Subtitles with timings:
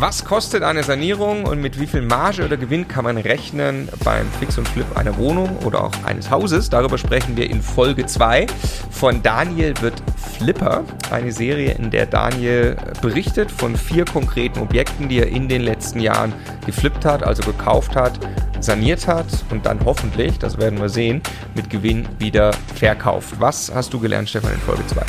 [0.00, 4.26] Was kostet eine Sanierung und mit wie viel Marge oder Gewinn kann man rechnen beim
[4.38, 6.70] Fix und Flip einer Wohnung oder auch eines Hauses?
[6.70, 8.46] Darüber sprechen wir in Folge 2
[8.90, 15.18] von Daniel wird Flipper, eine Serie, in der Daniel berichtet von vier konkreten Objekten, die
[15.18, 16.32] er in den letzten Jahren
[16.64, 18.18] geflippt hat, also gekauft hat,
[18.58, 21.20] saniert hat und dann hoffentlich, das werden wir sehen,
[21.54, 23.34] mit Gewinn wieder verkauft.
[23.38, 25.02] Was hast du gelernt, Stefan, in Folge 2?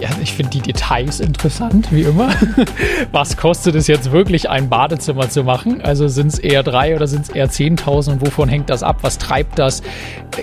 [0.00, 2.28] Ja, ich finde die Details interessant, wie immer.
[3.12, 5.80] Was kostet es jetzt wirklich, ein Badezimmer zu machen?
[5.80, 8.98] Also sind es eher drei oder sind es eher 10.000 und wovon hängt das ab?
[9.00, 9.82] Was treibt das?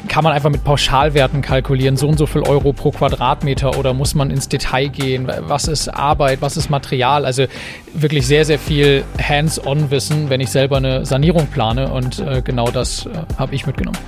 [0.08, 4.16] Kann man einfach mit Pauschalwerten kalkulieren, so und so viel Euro pro Quadratmeter oder muss
[4.16, 5.32] man ins Detail gehen?
[5.42, 6.42] Was ist Arbeit?
[6.42, 7.24] Was ist Material?
[7.24, 7.46] Also
[7.94, 13.06] wirklich sehr, sehr viel Hands-on-Wissen, wenn ich selber eine Sanierung plane und äh, genau das
[13.06, 14.00] äh, habe ich mitgenommen.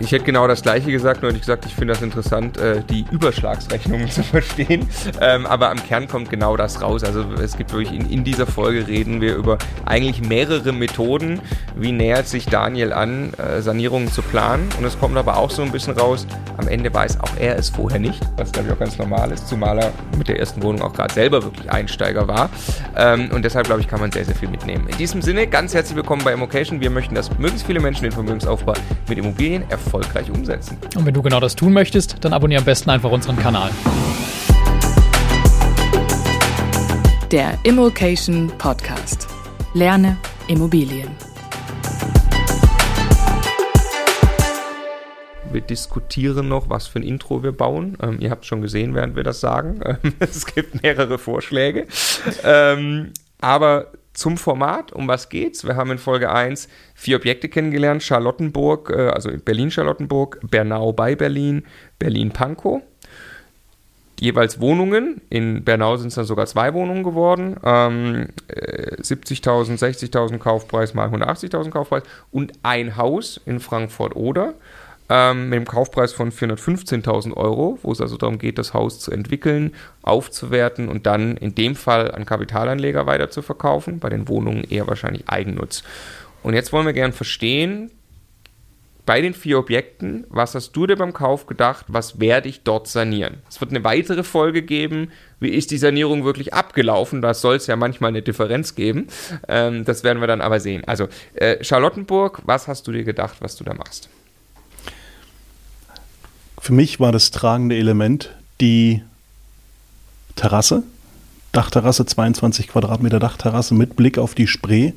[0.00, 2.82] Ich hätte genau das Gleiche gesagt, nur hätte ich gesagt, ich finde das interessant, äh,
[2.88, 4.87] die Überschlagsrechnungen zu verstehen.
[5.20, 7.02] Ähm, aber am Kern kommt genau das raus.
[7.02, 11.40] Also es gibt wirklich in, in dieser Folge reden wir über eigentlich mehrere Methoden.
[11.74, 14.68] Wie nähert sich Daniel an, äh, Sanierungen zu planen?
[14.78, 17.70] Und es kommt aber auch so ein bisschen raus, am Ende weiß auch er es
[17.70, 20.82] vorher nicht, was glaube ich auch ganz normal ist, zumal er mit der ersten Wohnung
[20.82, 22.50] auch gerade selber wirklich Einsteiger war.
[22.96, 24.88] Ähm, und deshalb glaube ich, kann man sehr, sehr viel mitnehmen.
[24.88, 26.80] In diesem Sinne, ganz herzlich willkommen bei Immocation.
[26.80, 28.74] Wir möchten, dass möglichst viele Menschen den Vermögensaufbau
[29.08, 30.78] mit Immobilien erfolgreich umsetzen.
[30.96, 33.70] Und wenn du genau das tun möchtest, dann abonniere am besten einfach unseren Kanal.
[37.30, 39.28] Der Immokation Podcast.
[39.74, 40.16] Lerne
[40.48, 41.10] Immobilien.
[45.52, 47.98] Wir diskutieren noch, was für ein Intro wir bauen.
[48.00, 49.80] Ähm, ihr habt schon gesehen, während wir das sagen.
[49.84, 51.86] Ähm, es gibt mehrere Vorschläge.
[52.44, 53.12] Ähm,
[53.42, 55.66] aber zum Format, um was geht's?
[55.66, 61.66] Wir haben in Folge 1 vier Objekte kennengelernt: Charlottenburg, äh, also Berlin-Charlottenburg, Bernau bei Berlin,
[61.98, 62.80] Berlin-Pankow
[64.20, 65.20] jeweils Wohnungen.
[65.30, 67.56] In Bernau sind es dann sogar zwei Wohnungen geworden.
[67.64, 68.28] Ähm,
[69.00, 74.54] 70.000, äh, 60.000 Kaufpreis mal 180.000 Kaufpreis und ein Haus in Frankfurt-Oder
[75.08, 79.10] ähm, mit einem Kaufpreis von 415.000 Euro, wo es also darum geht, das Haus zu
[79.10, 84.00] entwickeln, aufzuwerten und dann in dem Fall an Kapitalanleger weiter zu verkaufen.
[84.00, 85.82] Bei den Wohnungen eher wahrscheinlich Eigennutz.
[86.42, 87.90] Und jetzt wollen wir gerne verstehen,
[89.08, 92.88] bei den vier Objekten, was hast du dir beim Kauf gedacht, was werde ich dort
[92.88, 93.38] sanieren?
[93.48, 95.10] Es wird eine weitere Folge geben,
[95.40, 99.06] wie ist die Sanierung wirklich abgelaufen, da soll es ja manchmal eine Differenz geben,
[99.48, 100.84] ähm, das werden wir dann aber sehen.
[100.84, 104.10] Also äh, Charlottenburg, was hast du dir gedacht, was du da machst?
[106.60, 109.02] Für mich war das tragende Element die
[110.36, 110.82] Terrasse,
[111.52, 114.92] Dachterrasse, 22 Quadratmeter Dachterrasse mit Blick auf die Spree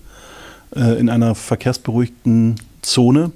[0.76, 3.32] äh, in einer verkehrsberuhigten Zone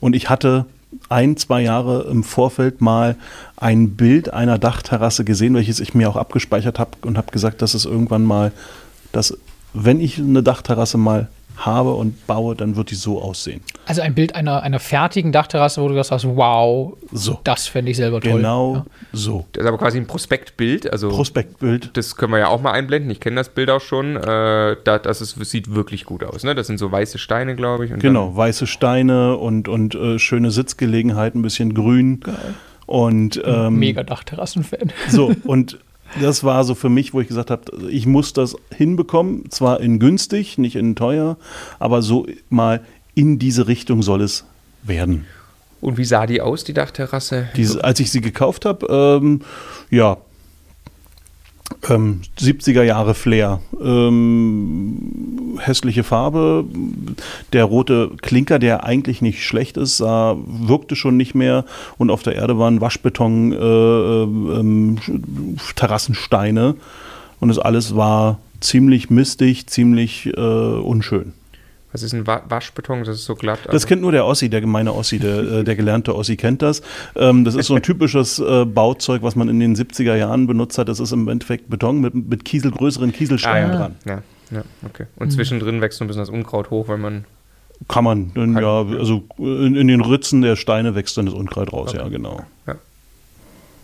[0.00, 0.66] und ich hatte
[1.08, 3.16] ein, zwei Jahre im Vorfeld mal
[3.56, 7.74] ein Bild einer Dachterrasse gesehen, welches ich mir auch abgespeichert habe und habe gesagt, dass
[7.74, 8.52] es irgendwann mal,
[9.12, 9.36] dass
[9.72, 11.28] wenn ich eine Dachterrasse mal
[11.66, 13.60] habe und baue, dann wird die so aussehen.
[13.86, 17.38] Also ein Bild einer, einer fertigen Dachterrasse, wo du sagst, wow, so.
[17.44, 18.32] das fände ich selber toll.
[18.32, 18.86] Genau ja.
[19.12, 19.46] so.
[19.52, 20.90] Das ist aber quasi ein Prospektbild.
[20.92, 21.96] Also Prospektbild.
[21.96, 23.10] Das können wir ja auch mal einblenden.
[23.10, 24.16] Ich kenne das Bild auch schon.
[24.16, 26.44] Äh, das, das ist, sieht wirklich gut aus.
[26.44, 26.54] Ne?
[26.54, 27.92] Das sind so weiße Steine, glaube ich.
[27.98, 32.20] genau, weiße Steine und, und äh, schöne Sitzgelegenheit, ein bisschen grün.
[32.20, 32.54] Geil.
[32.86, 34.92] Und, ähm, Mega Dachterrassen-Fan.
[35.08, 35.78] So, und
[36.20, 39.98] das war so für mich, wo ich gesagt habe, ich muss das hinbekommen, zwar in
[39.98, 41.36] günstig, nicht in teuer,
[41.78, 42.82] aber so mal
[43.14, 44.44] in diese Richtung soll es
[44.82, 45.26] werden.
[45.80, 47.48] Und wie sah die aus, die Dachterrasse?
[47.56, 48.86] Diese, als ich sie gekauft habe,
[49.22, 49.40] ähm,
[49.90, 50.18] ja,
[51.88, 53.60] ähm, 70er Jahre Flair.
[53.80, 56.64] Ähm, hässliche Farbe.
[57.52, 61.64] Der rote Klinker, der eigentlich nicht schlecht ist, sah, wirkte schon nicht mehr.
[61.98, 63.56] Und auf der Erde waren Waschbeton, äh,
[64.24, 66.74] äh, Terrassensteine.
[67.40, 71.32] Und das alles war ziemlich mistig, ziemlich äh, unschön.
[71.92, 73.00] Was ist ein Waschbeton?
[73.00, 73.58] Das ist so glatt.
[73.60, 76.62] Also das kennt nur der Ossi, der gemeine Ossi, der, äh, der gelernte Ossi kennt
[76.62, 76.82] das.
[77.16, 80.78] Ähm, das ist so ein typisches äh, Bauzeug, was man in den 70er Jahren benutzt
[80.78, 80.88] hat.
[80.88, 83.78] Das ist im Endeffekt Beton mit, mit Kiesel, größeren Kieselsteinen ah, ja.
[83.78, 83.96] dran.
[84.06, 85.06] Ja, ja, okay.
[85.16, 85.30] Und mhm.
[85.32, 87.24] zwischendrin wächst so ein bisschen das Unkraut hoch, weil man.
[87.88, 91.72] Kann man, kann, ja, also in, in, den Ritzen der Steine wächst dann das Unkraut
[91.72, 91.98] raus, okay.
[91.98, 92.44] ja, genau.
[92.66, 92.74] Ja.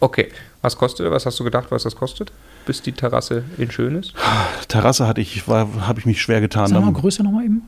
[0.00, 0.28] Okay,
[0.60, 2.30] was kostet, was hast du gedacht, was das kostet,
[2.66, 4.12] bis die Terrasse in schön ist?
[4.68, 6.66] Terrasse hatte ich, habe ich mich schwer getan.
[6.66, 7.62] Sag mal Größe nochmal eben.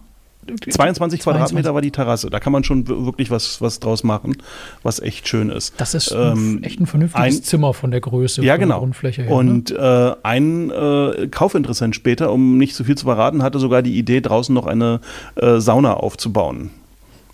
[0.70, 2.30] 22 Quadratmeter war die Terrasse.
[2.30, 4.36] Da kann man schon wirklich was, was draus machen,
[4.82, 5.74] was echt schön ist.
[5.78, 8.80] Das ist ähm, echt ein vernünftiges ein, Zimmer von der Größe, ja, genau.
[8.80, 9.32] Grundfläche her.
[9.32, 10.16] Und ne?
[10.22, 14.20] äh, ein äh, Kaufinteressent später, um nicht zu viel zu verraten, hatte sogar die Idee,
[14.20, 15.00] draußen noch eine
[15.36, 16.70] äh, Sauna aufzubauen.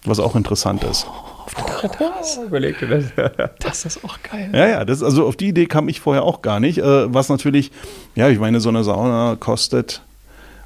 [0.05, 1.07] Was auch interessant ist.
[1.07, 2.41] Auf der Terrasse.
[2.41, 3.05] Oh, überleg dir das.
[3.61, 4.51] das ist auch geil.
[4.53, 6.79] Ja, ja, das, also auf die Idee kam ich vorher auch gar nicht.
[6.79, 7.71] Äh, was natürlich,
[8.15, 10.03] ja, ich meine, so eine Sauna kostet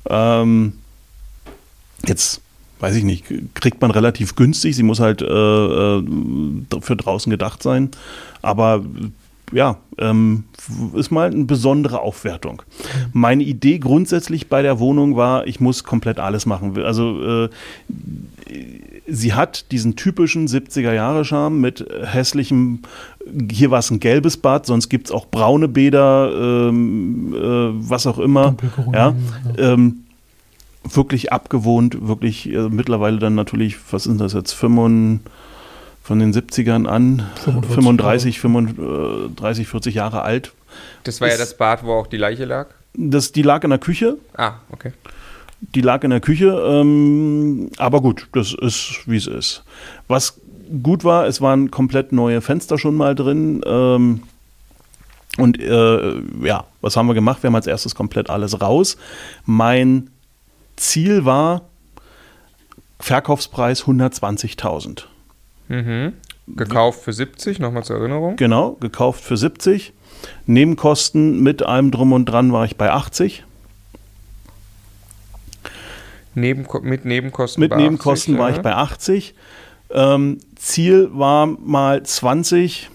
[0.09, 0.75] Ähm,
[2.09, 2.41] jetzt
[2.81, 3.25] weiß ich nicht,
[3.55, 4.77] kriegt man relativ günstig.
[4.77, 6.03] Sie muss halt äh, äh
[6.81, 7.91] für draußen gedacht sein.
[8.41, 8.85] Aber
[9.53, 10.45] ja, ähm,
[10.95, 12.63] ist mal eine besondere Aufwertung.
[13.13, 16.79] Meine Idee grundsätzlich bei der Wohnung war, ich muss komplett alles machen.
[16.83, 17.49] Also äh,
[19.07, 22.81] sie hat diesen typischen 70er-Jahre-Charme mit hässlichem,
[23.51, 28.07] hier war es ein gelbes Bad, sonst gibt es auch braune Bäder, ähm, äh, was
[28.07, 28.55] auch immer.
[28.93, 29.15] Ja,
[29.57, 30.05] ähm,
[30.95, 35.21] wirklich abgewohnt, wirklich äh, mittlerweile dann natürlich, was sind das jetzt, 35,
[36.09, 40.55] von den 70ern an, 45, 35, 35, 40 Jahre alt.
[41.05, 42.69] Das war ist, ja das Bad, wo auch die Leiche lag?
[42.95, 44.17] Das, die lag in der Küche.
[44.35, 44.93] Ah, okay.
[45.61, 49.65] Die lag in der Küche, ähm, aber gut, das ist, wie es ist.
[50.07, 50.41] Was
[50.83, 53.61] gut war, es waren komplett neue Fenster schon mal drin.
[53.67, 54.23] Ähm,
[55.37, 57.43] und äh, ja, was haben wir gemacht?
[57.43, 58.97] Wir haben als erstes komplett alles raus.
[59.45, 60.09] Mein
[60.79, 61.63] Ziel war
[63.01, 65.05] Verkaufspreis 120.000.
[65.69, 66.15] Mhm.
[66.49, 68.37] Gekauft für 70, nochmal zur Erinnerung.
[68.37, 69.93] Genau, gekauft für 70.
[70.47, 73.45] Nebenkosten mit allem drum und dran war ich bei 80.
[76.35, 78.57] Neben, mit Nebenkosten Mit Nebenkosten 80, war ja.
[78.57, 79.35] ich bei 80.
[79.91, 82.91] Ähm, Ziel war mal 20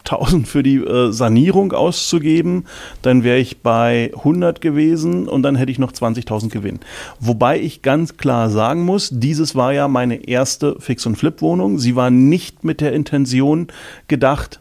[0.00, 2.64] 1000 für die äh, Sanierung auszugeben,
[3.02, 6.80] dann wäre ich bei 100 gewesen und dann hätte ich noch 20.000 Gewinn.
[7.18, 11.78] Wobei ich ganz klar sagen muss, dieses war ja meine erste Fix- und Flip-Wohnung.
[11.78, 13.68] Sie war nicht mit der Intention
[14.08, 14.60] gedacht,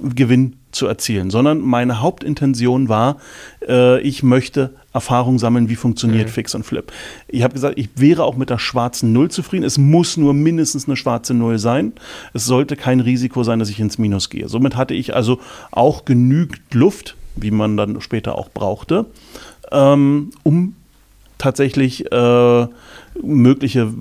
[0.00, 3.16] Gewinn zu erzielen, sondern meine Hauptintention war,
[3.66, 6.32] äh, ich möchte Erfahrung sammeln, wie funktioniert mhm.
[6.32, 6.92] Fix und Flip.
[7.28, 9.64] Ich habe gesagt, ich wäre auch mit der schwarzen Null zufrieden.
[9.64, 11.92] Es muss nur mindestens eine schwarze Null sein.
[12.34, 14.48] Es sollte kein Risiko sein, dass ich ins Minus gehe.
[14.48, 15.38] Somit hatte ich also
[15.70, 19.06] auch genügend Luft, wie man dann später auch brauchte,
[19.70, 20.74] ähm, um
[21.38, 22.66] tatsächlich äh,
[23.22, 23.92] mögliche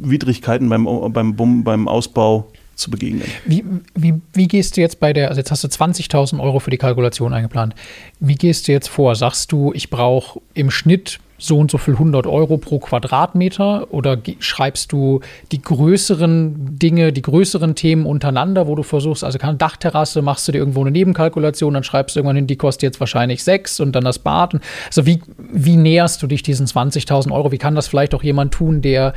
[0.00, 3.24] Widrigkeiten beim, beim, beim Ausbau zu begegnen.
[3.44, 3.64] Wie,
[3.94, 6.78] wie, wie gehst du jetzt bei der, also jetzt hast du 20.000 Euro für die
[6.78, 7.74] Kalkulation eingeplant.
[8.20, 9.14] Wie gehst du jetzt vor?
[9.14, 14.16] Sagst du, ich brauche im Schnitt so und so viel 100 Euro pro Quadratmeter oder
[14.38, 15.20] schreibst du
[15.50, 20.52] die größeren Dinge, die größeren Themen untereinander, wo du versuchst, also keine Dachterrasse, machst du
[20.52, 23.92] dir irgendwo eine Nebenkalkulation, dann schreibst du irgendwann hin, die kostet jetzt wahrscheinlich 6 und
[23.92, 24.60] dann das Bad.
[24.86, 27.50] Also wie, wie näherst du dich diesen 20.000 Euro?
[27.50, 29.12] Wie kann das vielleicht auch jemand tun, der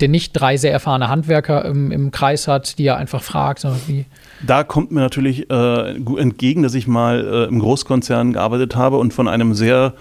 [0.00, 4.06] der nicht drei sehr erfahrene Handwerker im, im Kreis hat, die er einfach fragt, wie.
[4.44, 9.14] Da kommt mir natürlich äh, entgegen, dass ich mal äh, im Großkonzern gearbeitet habe und
[9.14, 9.94] von einem sehr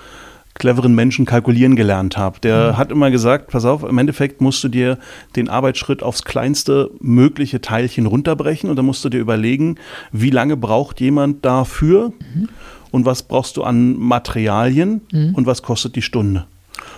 [0.56, 2.40] cleveren Menschen kalkulieren gelernt habe.
[2.42, 2.78] Der mhm.
[2.78, 4.98] hat immer gesagt, pass auf, im Endeffekt musst du dir
[5.36, 9.78] den Arbeitsschritt aufs kleinste mögliche Teilchen runterbrechen und dann musst du dir überlegen,
[10.12, 12.50] wie lange braucht jemand dafür mhm.
[12.92, 15.34] und was brauchst du an Materialien mhm.
[15.36, 16.46] und was kostet die Stunde.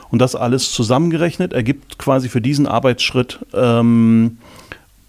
[0.10, 4.38] Und das alles zusammengerechnet ergibt quasi für diesen Arbeitsschritt ähm,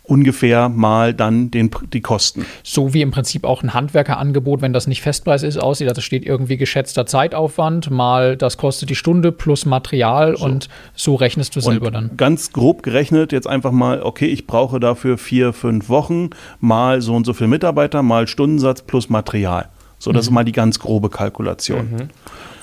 [0.06, 2.46] ungefähr mal dann den, die Kosten.
[2.62, 5.88] So wie im Prinzip auch ein Handwerkerangebot, wenn das nicht Festpreis ist, aussieht.
[5.88, 10.44] Also steht irgendwie geschätzter Zeitaufwand, mal das kostet die Stunde plus Material so.
[10.44, 12.16] und so rechnest du selber dann.
[12.16, 17.14] Ganz grob gerechnet, jetzt einfach mal, okay, ich brauche dafür vier, fünf Wochen, mal so
[17.14, 19.68] und so viele Mitarbeiter, mal Stundensatz plus Material.
[19.98, 20.28] So, das mhm.
[20.28, 21.90] ist mal die ganz grobe Kalkulation.
[21.90, 22.08] Mhm.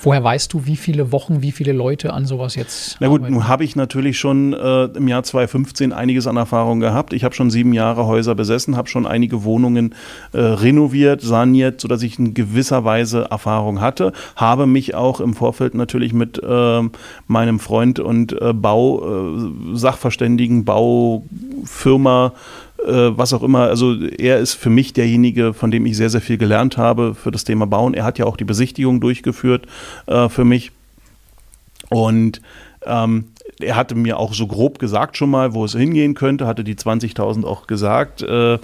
[0.04, 2.98] Woher weißt du, wie viele Wochen, wie viele Leute an sowas jetzt?
[3.00, 3.34] Na gut, arbeiten?
[3.34, 7.14] nun habe ich natürlich schon äh, im Jahr 2015 einiges an Erfahrung gehabt.
[7.14, 9.94] Ich habe schon sieben Jahre Häuser besessen, habe schon einige Wohnungen
[10.32, 14.12] äh, renoviert, saniert, sodass ich in gewisser Weise Erfahrung hatte.
[14.36, 16.82] Habe mich auch im Vorfeld natürlich mit äh,
[17.26, 22.30] meinem Freund und äh, Bausachverständigen, äh, Baufirma äh,
[22.86, 23.60] was auch immer.
[23.60, 27.30] Also er ist für mich derjenige, von dem ich sehr, sehr viel gelernt habe für
[27.30, 27.94] das Thema Bauen.
[27.94, 29.66] Er hat ja auch die Besichtigung durchgeführt
[30.06, 30.70] äh, für mich.
[31.90, 32.40] Und
[32.86, 33.26] ähm,
[33.60, 36.74] er hatte mir auch so grob gesagt schon mal, wo es hingehen könnte, hatte die
[36.74, 38.22] 20.000 auch gesagt.
[38.22, 38.58] Äh,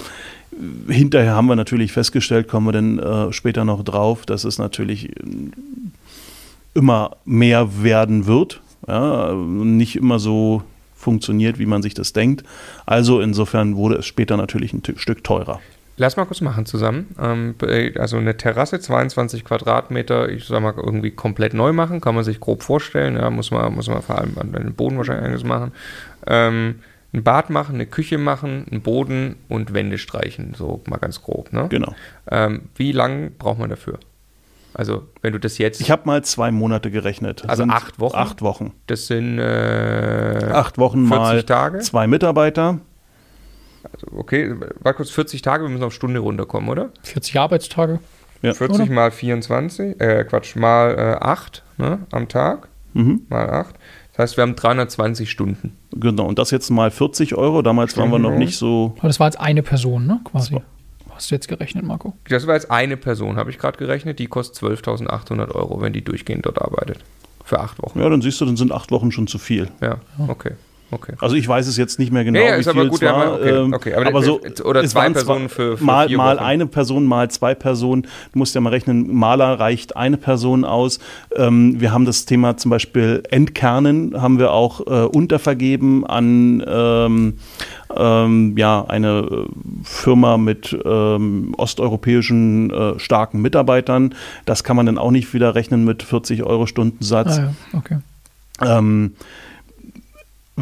[0.89, 5.11] hinterher haben wir natürlich festgestellt, kommen wir dann äh, später noch drauf, dass es natürlich
[5.11, 5.15] äh,
[6.75, 8.61] immer mehr werden wird.
[8.87, 10.63] Ja, nicht immer so
[11.01, 12.45] funktioniert, wie man sich das denkt.
[12.87, 15.61] Also insofern wurde es später natürlich ein Stück teurer.
[15.97, 17.15] Lass mal kurz machen zusammen.
[17.21, 17.55] Ähm,
[17.99, 22.41] also eine Terrasse, 22 Quadratmeter, ich sag mal irgendwie komplett neu machen, kann man sich
[22.41, 23.17] grob vorstellen.
[23.17, 25.73] Ja, muss man, muss man vor allem an den Boden wahrscheinlich einiges machen.
[26.27, 26.77] Ähm,
[27.13, 31.53] ein Bad machen, eine Küche machen, einen Boden und Wände streichen, so mal ganz grob.
[31.53, 31.67] Ne?
[31.69, 31.95] Genau.
[32.31, 33.99] Ähm, wie lang braucht man dafür?
[34.75, 35.81] Also, wenn du das jetzt.
[35.81, 37.45] Ich habe mal zwei Monate gerechnet.
[37.49, 38.17] Also sind acht Wochen?
[38.17, 38.73] Acht Wochen.
[38.87, 39.39] Das sind.
[39.39, 41.79] Äh, acht Wochen mal Tage?
[41.81, 42.79] zwei Mitarbeiter.
[43.83, 46.91] Also, okay, war kurz 40 Tage, wir müssen auf Stunde runterkommen, oder?
[47.03, 47.99] 40 Arbeitstage.
[48.43, 48.55] Ja.
[48.55, 48.93] 40 oder?
[48.93, 52.69] mal 24, äh, Quatsch, mal äh, 8 ne, am Tag.
[52.93, 53.23] Mhm.
[53.29, 53.75] mal 8.
[54.13, 55.77] Das heißt, wir haben 320 Stunden.
[55.93, 57.63] Genau, und das jetzt mal 40 Euro.
[57.63, 58.95] Damals waren wir noch nicht so.
[58.99, 60.21] Aber das war jetzt eine Person, ne?
[60.25, 60.57] Quasi.
[61.21, 62.15] Hast du jetzt gerechnet, Marco?
[62.31, 64.19] Das war jetzt eine Person, habe ich gerade gerechnet.
[64.19, 67.01] Die kostet 12.800 Euro, wenn die durchgehend dort arbeitet.
[67.45, 68.01] Für acht Wochen.
[68.01, 69.69] Ja, dann siehst du, dann sind acht Wochen schon zu viel.
[69.83, 69.99] Ja,
[70.29, 70.53] okay.
[70.91, 71.13] Okay.
[71.21, 72.97] Also ich weiß es jetzt nicht mehr genau, Ja, ja, wie ist aber viel gut,
[73.03, 73.35] es ja, war.
[73.35, 76.67] okay, ähm, okay, aber aber, so oder zwei Personen für- für mal, vier mal eine
[76.67, 78.03] Person, mal zwei Personen.
[78.33, 80.99] Du musst ja mal rechnen, Maler reicht eine Person aus.
[81.37, 87.35] Ähm, wir haben das Thema zum Beispiel Entkernen haben wir auch äh, untervergeben an ähm,
[87.97, 89.47] ähm, ja, eine äh,
[89.85, 94.15] Firma mit ähm, osteuropäischen äh, starken Mitarbeitern.
[94.47, 97.39] Das kann man dann auch nicht wieder rechnen mit 40 Euro Stundensatz.
[97.39, 97.43] Ah,
[97.73, 97.99] ja, okay.
[98.63, 99.15] Ähm,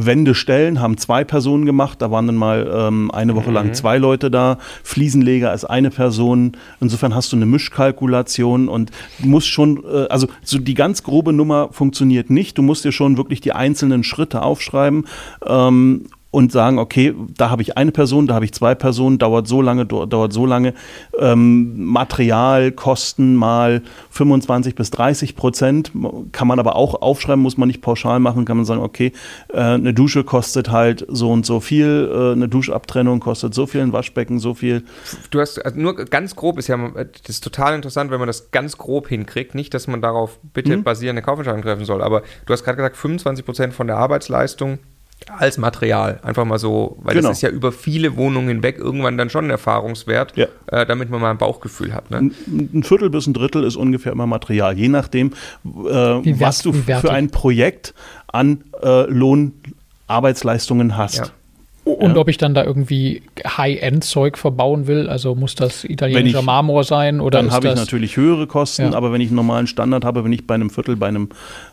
[0.07, 2.01] Wände stellen haben zwei Personen gemacht.
[2.03, 4.59] Da waren dann mal ähm, eine Woche lang zwei Leute da.
[4.83, 6.53] Fliesenleger ist eine Person.
[6.81, 11.69] Insofern hast du eine Mischkalkulation und musst schon, äh, also so die ganz grobe Nummer
[11.73, 12.59] funktioniert nicht.
[12.59, 15.07] Du musst dir schon wirklich die einzelnen Schritte aufschreiben.
[15.47, 19.49] Ähm, und sagen, okay, da habe ich eine Person, da habe ich zwei Personen, dauert
[19.49, 20.75] so lange, dau- dauert so lange.
[21.19, 25.93] Ähm, Materialkosten mal 25 bis 30 Prozent
[26.33, 29.13] kann man aber auch aufschreiben, muss man nicht pauschal machen, kann man sagen, okay,
[29.53, 33.81] äh, eine Dusche kostet halt so und so viel, äh, eine Duschabtrennung kostet so viel,
[33.81, 34.85] ein Waschbecken so viel.
[35.31, 38.51] Du hast also nur ganz grob ist ja das ist total interessant, wenn man das
[38.51, 39.55] ganz grob hinkriegt.
[39.55, 40.83] Nicht, dass man darauf bitte Mhm.
[40.85, 44.79] basierende Kaufentscheidungen treffen soll, aber du hast gerade gesagt, 25 Prozent von der Arbeitsleistung
[45.37, 46.21] als Material.
[46.23, 47.29] Einfach mal so, weil Genau.
[47.29, 50.47] das ist ja über viele Wohnungen hinweg irgendwann dann schon ein Erfahrungswert, Ja.
[50.67, 52.11] äh, damit man mal ein Bauchgefühl hat.
[52.11, 52.17] Ne?
[52.19, 52.35] Ein
[52.73, 55.33] ein Viertel bis ein Drittel ist ungefähr immer Material, je nachdem,
[55.65, 55.71] äh,
[56.41, 57.95] was du für ein Projekt
[58.29, 59.03] an äh,
[60.09, 61.17] Lohnarbeitsleistungen hast.
[61.19, 61.25] Ja.
[61.85, 62.17] Und Ja.
[62.19, 67.21] ob ich dann da irgendwie High-End-Zeug verbauen will, also muss das italienischer ich- Marmor sein
[67.21, 68.93] oder Dann habe ich natürlich höhere Kosten, Ja.
[68.95, 71.31] aber wenn ich einen normalen Standard habe, bin ich bei einem Viertel, bei einem,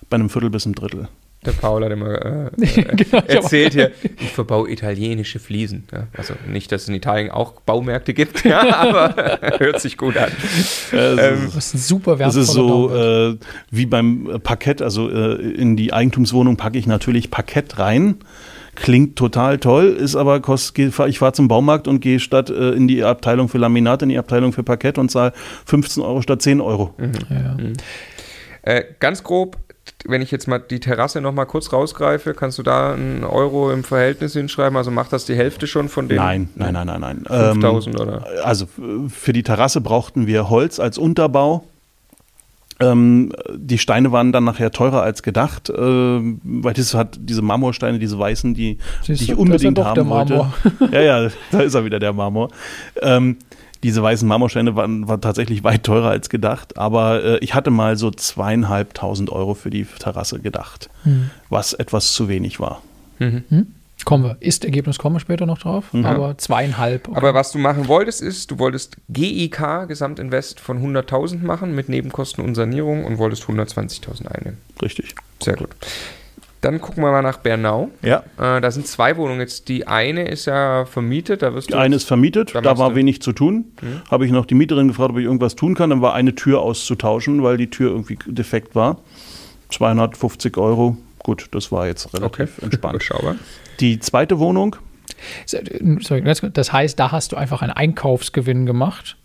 [0.09, 1.09] bei einem Viertel bis einem Drittel.
[1.45, 5.83] Der Paul hat immer äh, Genau, ich erzählt hier, ich verbaue italienische Fliesen.
[5.91, 9.15] Ja, also nicht, dass es in Italien auch Baumärkte gibt, ja, aber
[9.59, 10.31] hört sich gut an.
[10.93, 13.37] Ähm, das ist ein super Das wertvoller ist so äh,
[13.71, 18.17] wie beim äh, Parkett, also äh, in die Eigentumswohnung packe ich natürlich Parkett rein.
[18.75, 22.89] Klingt total toll, ist aber kost, ich fahre zum Baumarkt und gehe statt äh, in
[22.89, 25.31] die Abteilung für Laminat, in die Abteilung für Parkett und zahle
[25.65, 26.93] 15 Euro statt 10 Euro.
[27.29, 27.55] ja.
[28.63, 29.57] Äh, ganz grob,
[30.07, 33.71] wenn ich jetzt mal die Terrasse noch mal kurz rausgreife, kannst du da einen Euro
[33.71, 34.77] im Verhältnis hinschreiben?
[34.77, 37.25] Also macht das die Hälfte schon von den Nein, nein, nein, nein, nein.
[37.29, 38.25] Ähm, 5000 oder?
[38.43, 38.67] Also
[39.09, 41.65] für die Terrasse brauchten wir Holz als Unterbau.
[42.79, 47.99] Ähm, die Steine waren dann nachher teurer als gedacht, ähm, weil das hat diese Marmorsteine,
[47.99, 50.33] diese weißen, die, Siehst die ich da ist ja unbedingt doch haben der wollte.
[50.33, 50.53] Marmor.
[50.91, 52.49] ja, ja, da ist er wieder der Marmor.
[53.01, 53.37] Ähm,
[53.85, 57.95] diese weißen Marmorsteine waren, waren tatsächlich weit teurer als gedacht, aber äh, ich hatte mal
[57.97, 61.29] so zweieinhalbtausend Euro für die Terrasse gedacht, Hm.
[61.49, 62.81] was etwas zu wenig war.
[64.03, 64.37] Kommen wir.
[64.41, 67.07] Ist-Ergebnis kommen wir später noch drauf, aber zweieinhalb.
[67.07, 67.17] okay.
[67.17, 72.43] Aber was du machen wolltest, ist, du wolltest GIK, Gesamtinvest von 100.000 machen mit Nebenkosten
[72.43, 74.57] und Sanierung und wolltest 120.000 einnehmen.
[74.81, 75.15] Richtig.
[75.41, 75.69] Sehr gut.
[76.65, 77.89] Dann gucken wir mal nach Bernau.
[78.01, 78.23] Ja.
[78.39, 79.67] Äh, da sind zwei Wohnungen jetzt.
[79.69, 82.95] Die eine ist ja vermietet, da wirst Die eine ist vermietet, Da da war du-
[82.95, 83.65] wenig zu tun.
[84.09, 85.91] Habe ich noch die Mieterin gefragt, ob ich irgendwas tun kann.
[85.91, 88.97] Dann war eine Tür auszutauschen, weil die Tür irgendwie defekt war.
[89.69, 90.97] 250 Euro.
[91.19, 92.95] Gut, das war jetzt relativ entspannt.
[92.95, 93.35] Überschaubar.
[93.79, 94.75] Die zweite Wohnung,
[95.45, 99.17] Sorry, das heißt, da hast du einfach einen Einkaufsgewinn gemacht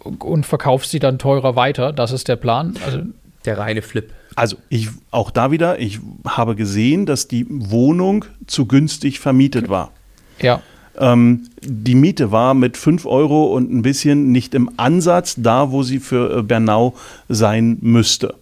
[0.00, 1.92] und verkaufst sie dann teurer weiter.
[1.92, 2.74] Das ist der Plan.
[2.84, 2.98] Also,
[3.44, 4.10] Der reine Flip.
[4.36, 9.92] Also ich auch da wieder, ich habe gesehen, dass die Wohnung zu günstig vermietet war.
[10.40, 10.60] ja.
[10.96, 15.82] Ähm, die Miete war mit 5 Euro und ein bisschen nicht im Ansatz da, wo
[15.82, 16.94] sie für äh, Bernau
[17.28, 18.34] sein müsste.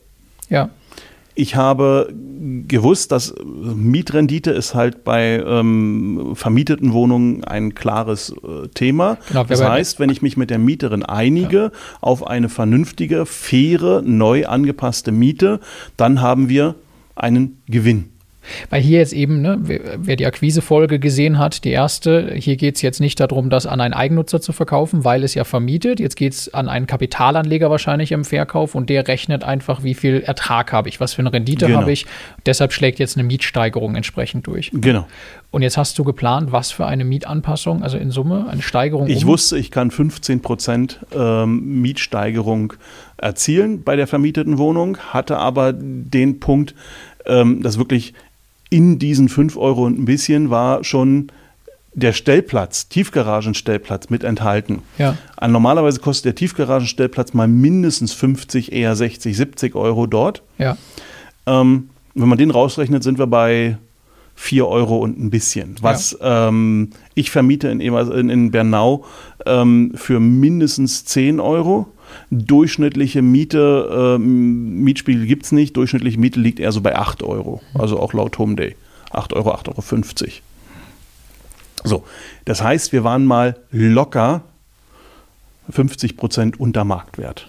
[0.51, 0.69] Ja.
[1.35, 2.13] Ich habe
[2.69, 9.19] gewusst, dass Mietrendite ist halt bei ähm, vermieteten Wohnungen ein klares äh, Thema.
[9.29, 14.47] Genau, das heißt, wenn ich mich mit der Mieterin einige auf eine vernünftige, faire, neu
[14.47, 15.61] angepasste Miete,
[15.97, 16.75] dann haben wir
[17.15, 18.11] einen Gewinn.
[18.71, 22.83] Weil hier jetzt eben, ne, wer, die Akquise-Folge gesehen hat, die erste, hier geht es
[22.83, 26.01] jetzt nicht darum, das an einen Eigennutzer zu verkaufen, weil es ja vermietet.
[26.01, 30.21] Jetzt geht es an einen Kapitalanleger wahrscheinlich im Verkauf und der rechnet einfach, wie viel
[30.21, 31.81] Ertrag habe ich, was für eine Rendite Genau.
[31.81, 32.07] habe ich.
[32.47, 34.71] Deshalb schlägt jetzt eine Mietsteigerung entsprechend durch.
[34.75, 35.07] Genau.
[35.51, 39.09] Und jetzt hast du geplant, was für eine Mietanpassung, also in Summe, eine Steigerung.
[39.09, 42.73] Ich um- wusste, ich kann 15 Prozent ähm, Mietsteigerung
[43.19, 46.75] erzielen bei der vermieteten Wohnung, hatte aber den Punkt,
[47.27, 48.15] ähm, dass wirklich
[48.73, 51.31] in diesen 5 Euro und ein bisschen war schon
[51.95, 54.81] der Stellplatz, Tiefgaragenstellplatz mit enthalten.
[54.97, 55.17] Ja.
[55.47, 60.43] Normalerweise kostet der Tiefgaragenstellplatz mal mindestens 50, eher 60, 70 Euro dort.
[60.57, 60.79] Ja.
[61.45, 63.77] Ähm, wenn man den rausrechnet, sind wir bei
[64.37, 65.77] 4 Euro und ein bisschen.
[65.83, 69.05] Was ähm, ich vermiete in, in, in Bernau
[69.45, 71.92] ähm, für mindestens 10 Euro.
[72.31, 75.77] Durchschnittliche Miete, ähm, Mietspiegel gibt es nicht.
[75.77, 77.61] Durchschnittliche Miete liegt eher so bei 8 Euro.
[77.75, 78.77] Also auch laut Home Day.
[79.11, 80.33] 8 Euro, 8,50 Euro.
[81.85, 82.05] So,
[82.45, 84.43] das heißt, wir waren mal locker
[85.71, 87.47] 50 Prozent unter Marktwert.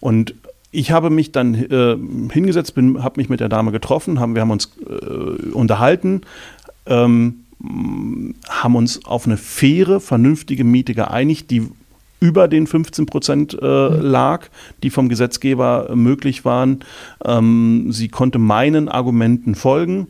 [0.00, 0.34] Und
[0.70, 1.96] ich habe mich dann äh,
[2.32, 6.22] hingesetzt, bin, habe mich mit der Dame getroffen, haben, wir haben uns äh, unterhalten,
[6.86, 7.44] ähm,
[8.48, 11.68] haben uns auf eine faire, vernünftige Miete geeinigt, die
[12.26, 14.46] über den 15 Prozent äh, lag,
[14.82, 16.80] die vom Gesetzgeber möglich waren.
[17.24, 20.08] Ähm, sie konnte meinen Argumenten folgen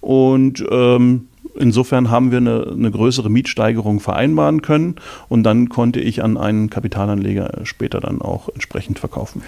[0.00, 4.96] und ähm, insofern haben wir eine, eine größere Mietsteigerung vereinbaren können
[5.28, 9.42] und dann konnte ich an einen Kapitalanleger später dann auch entsprechend verkaufen.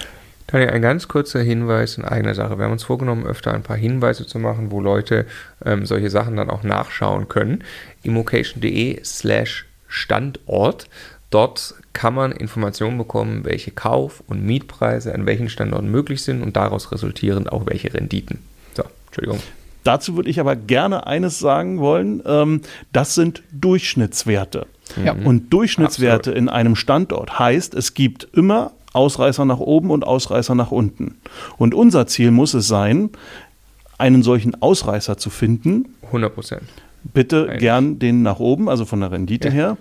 [0.48, 2.56] Daniel, ein ganz kurzer Hinweis in eigener Sache.
[2.56, 5.26] Wir haben uns vorgenommen, öfter ein paar Hinweise zu machen, wo Leute
[5.64, 7.62] ähm, solche Sachen dann auch nachschauen können.
[8.02, 10.88] immocation.de slash Standort.
[11.30, 16.56] Dort kann man Informationen bekommen, welche Kauf- und Mietpreise an welchen Standorten möglich sind und
[16.56, 18.38] daraus resultierend auch welche Renditen.
[18.74, 19.40] So, Entschuldigung.
[19.84, 22.22] Dazu würde ich aber gerne eines sagen wollen.
[22.26, 24.66] Ähm, das sind Durchschnittswerte.
[25.04, 25.12] Ja.
[25.12, 30.70] Und Durchschnittswerte in einem Standort heißt, es gibt immer Ausreißer nach oben und Ausreißer nach
[30.70, 31.18] unten.
[31.58, 33.10] Und unser Ziel muss es sein,
[33.98, 35.94] einen solchen Ausreißer zu finden.
[36.06, 36.62] 100 Prozent.
[37.04, 37.58] Bitte Eigentlich.
[37.60, 39.54] gern den nach oben, also von der Rendite Ja.
[39.54, 39.76] her.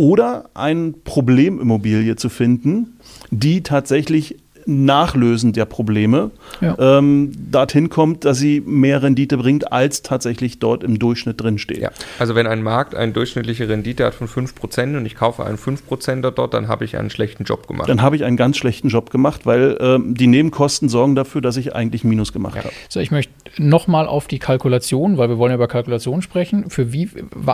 [0.00, 2.96] Oder eine Problemimmobilie zu finden,
[3.30, 4.36] die tatsächlich
[4.70, 6.76] Nachlösen der Probleme Ja.
[6.98, 11.78] ähm, dorthin kommt, dass sie mehr Rendite bringt, als tatsächlich dort im Durchschnitt drin steht.
[11.78, 15.58] Ja, also wenn ein Markt eine durchschnittliche Rendite hat von 5% und ich kaufe einen
[15.58, 17.88] 5%er dort, dann habe ich einen schlechten Job gemacht.
[17.88, 21.56] Dann habe ich einen ganz schlechten Job gemacht, weil ähm, die Nebenkosten sorgen dafür, dass
[21.56, 22.64] ich eigentlich Minus gemacht Ja.
[22.64, 22.72] habe.
[22.88, 26.70] So, ich möchte nochmal auf die Kalkulation, weil wir wollen ja über Kalkulation sprechen.
[26.70, 27.08] Für wie,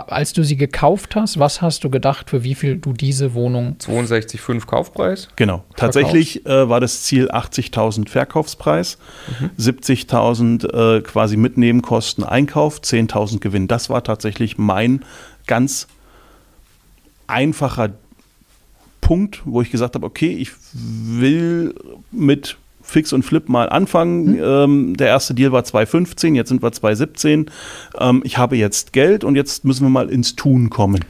[0.07, 3.75] als du sie gekauft hast, was hast du gedacht, für wie viel du diese Wohnung
[3.79, 5.29] 62,5 Kaufpreis.
[5.35, 5.63] Genau.
[5.75, 8.97] Tatsächlich äh, war das Ziel 80.000 Verkaufspreis,
[9.57, 13.67] 70.000 äh, quasi mit Nebenkosten Einkauf, 10.000 Gewinn.
[13.67, 15.03] Das war tatsächlich mein
[15.47, 15.87] ganz
[17.27, 17.93] einfacher
[19.01, 21.73] Punkt, wo ich gesagt habe, okay, ich will
[22.11, 24.37] mit Fix und Flip mal anfangen.
[24.41, 27.49] Ähm, der erste Deal war 2015, jetzt sind wir 2017.
[27.99, 31.03] Ähm, ich habe jetzt Geld und jetzt müssen wir mal ins Tun kommen.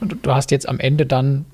[0.00, 1.44] Du, du hast jetzt am Ende dann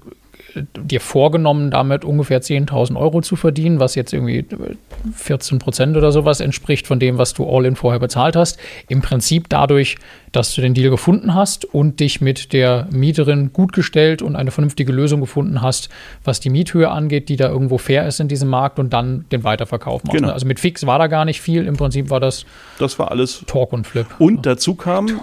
[0.54, 4.76] dir vorgenommen, damit ungefähr 10.000 Euro zu verdienen, was jetzt irgendwie äh,
[5.14, 8.58] 14 Prozent oder sowas entspricht von dem, was du all-in vorher bezahlt hast.
[8.88, 9.96] Im Prinzip dadurch,
[10.32, 14.50] dass du den Deal gefunden hast und dich mit der Mieterin gut gestellt und eine
[14.50, 15.88] vernünftige Lösung gefunden hast,
[16.24, 19.44] was die Miethöhe angeht, die da irgendwo fair ist in diesem Markt und dann den
[19.44, 20.16] Weiterverkauf machst.
[20.16, 20.32] Genau.
[20.32, 21.66] Also mit Fix war da gar nicht viel.
[21.66, 22.46] Im Prinzip war das
[22.78, 24.06] Das war alles Talk und Flip.
[24.18, 25.20] Und dazu kam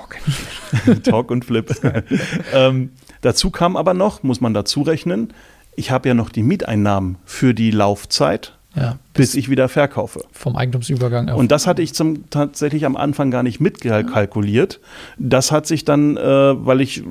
[1.04, 1.70] Talk und Flip.
[2.54, 5.34] ähm, dazu kam aber noch, muss man dazu rechnen,
[5.76, 10.22] ich habe ja noch die Mieteinnahmen für die Laufzeit, ja, bis ich wieder verkaufe.
[10.32, 11.38] vom Eigentumsübergang auf.
[11.38, 14.80] Und das hatte ich zum, tatsächlich am Anfang gar nicht mitkalkuliert.
[15.18, 17.04] Das hat sich dann, äh, weil ich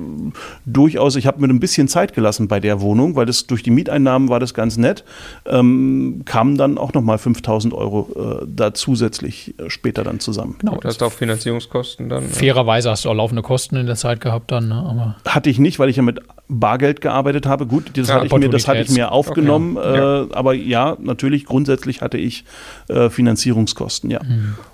[0.65, 3.69] durchaus, ich habe mir ein bisschen Zeit gelassen bei der Wohnung, weil das durch die
[3.69, 5.03] Mieteinnahmen war das ganz nett,
[5.45, 10.55] ähm, kamen dann auch nochmal 5000 Euro äh, da zusätzlich äh, später dann zusammen.
[10.57, 12.23] genau, Du hast auch Finanzierungskosten dann.
[12.23, 14.75] Fairerweise hast du auch laufende Kosten in der Zeit gehabt dann, ne?
[14.75, 17.67] aber Hatte ich nicht, weil ich ja mit Bargeld gearbeitet habe.
[17.67, 19.77] Gut, das, Ja, hatte, ich mir, das hatte ich mir aufgenommen.
[19.77, 20.21] Okay, ja.
[20.23, 22.43] Äh, aber ja, natürlich, grundsätzlich hatte ich
[22.87, 24.19] äh, Finanzierungskosten, ja.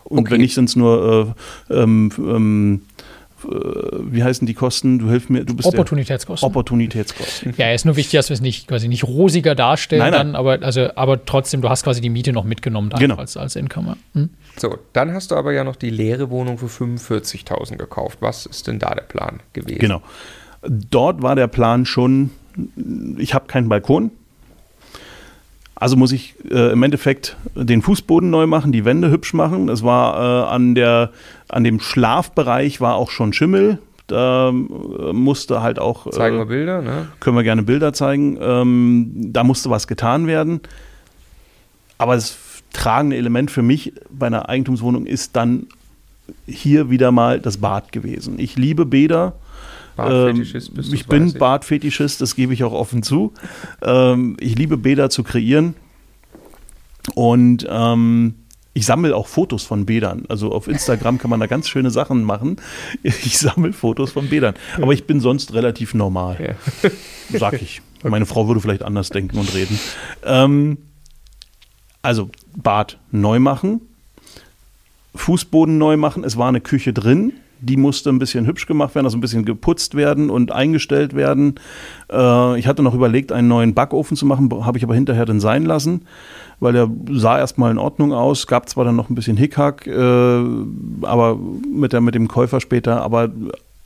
[0.04, 0.32] Und Okay.
[0.32, 1.36] wenn nicht, sind es nur,
[1.70, 2.82] äh, ähm, ähm,
[3.44, 3.48] äh,
[4.12, 4.98] wie heißen die Kosten?
[5.00, 6.46] Du hilfst mir, du bist Opportunitätskosten.
[6.46, 7.54] der Opportunitätskosten.
[7.58, 10.28] ja, ist nur wichtig, dass wir es nicht quasi nicht rosiger darstellen, Nein, nein.
[10.34, 13.16] dann, aber also, aber trotzdem, du hast quasi die Miete noch mitgenommen dann Genau.
[13.16, 13.98] als, als Income.
[14.14, 14.30] Hm?
[14.58, 18.18] So, dann hast du aber ja noch die leere Wohnung für 45.000 gekauft.
[18.22, 19.80] Was ist denn da der Plan gewesen?
[19.80, 20.02] Genau.
[20.68, 22.32] Dort war der Plan schon,
[23.18, 24.12] ich habe keinen Balkon.
[25.76, 29.68] Also muss ich äh, im Endeffekt den Fußboden neu machen, die Wände hübsch machen.
[29.68, 31.12] Es war äh, an, der,
[31.50, 33.80] an dem Schlafbereich war auch schon Schimmel.
[34.08, 36.10] Da äh, musste halt auch.
[36.12, 37.08] Zeigen äh, wir Bilder, ne?
[37.20, 38.38] können wir gerne Bilder zeigen.
[38.40, 40.62] Ähm, da musste was getan werden.
[41.98, 42.38] Aber das
[42.72, 45.68] tragende Element für mich bei einer Eigentumswohnung ist dann
[46.46, 48.40] hier wieder mal das Bad gewesen.
[48.40, 49.34] Ich liebe Bäder.
[49.96, 51.38] Badfetischist Ähm, bist du, ich bin ich.
[51.38, 53.34] Badfetischist, das gebe ich auch offen zu.
[53.82, 55.76] Ähm, ich liebe Bäder zu kreieren.
[57.14, 58.36] Und ähm,
[58.74, 60.26] ich sammle auch Fotos von Bädern.
[60.28, 62.58] Also auf Instagram kann man da ganz schöne Sachen machen.
[63.04, 64.56] Ich sammle Fotos von Bädern.
[64.82, 66.38] Aber ich bin sonst relativ normal
[66.84, 66.90] Ja.
[67.40, 67.82] sag ich.
[68.04, 69.80] Meine Frau würde vielleicht anders denken und reden.
[70.24, 70.78] Ähm,
[72.02, 73.82] also Bad neu machen,
[75.16, 76.24] Fußboden neu machen.
[76.24, 77.34] Es war eine Küche drin.
[77.60, 81.56] Die musste ein bisschen hübsch gemacht werden, also ein bisschen geputzt werden und eingestellt werden.
[82.12, 85.40] Äh, ich hatte noch überlegt, einen neuen Backofen zu machen, habe ich aber hinterher dann
[85.40, 86.06] sein lassen,
[86.60, 88.48] weil der sah erstmal in Ordnung aus.
[88.48, 90.44] Gab zwar dann noch ein bisschen Hickhack, äh,
[91.02, 91.40] aber
[91.72, 93.30] mit, der, mit dem Käufer später, aber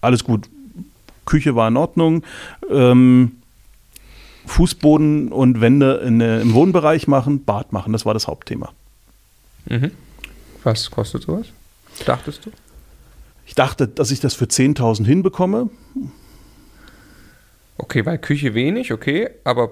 [0.02, 0.50] alles gut.
[1.26, 2.24] Küche war in Ordnung.
[2.70, 3.34] Ähm,
[4.50, 8.70] Fußboden und Wände in, äh, im Wohnbereich machen, Bad machen, das war das Hauptthema.
[9.68, 9.92] Mhm.
[10.64, 11.48] Was kostet sowas?
[12.06, 12.52] Dachtest du?
[13.50, 15.72] Ich dachte, dass ich das für 10.000 hinbekomme.
[17.80, 19.72] Okay, weil Küche wenig, okay, aber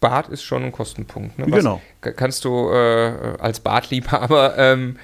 [0.00, 1.38] Bad ist schon ein Kostenpunkt.
[1.38, 1.44] Ne?
[1.44, 1.82] Genau.
[2.00, 4.96] Kannst du äh, als Badliebhaber, ähm,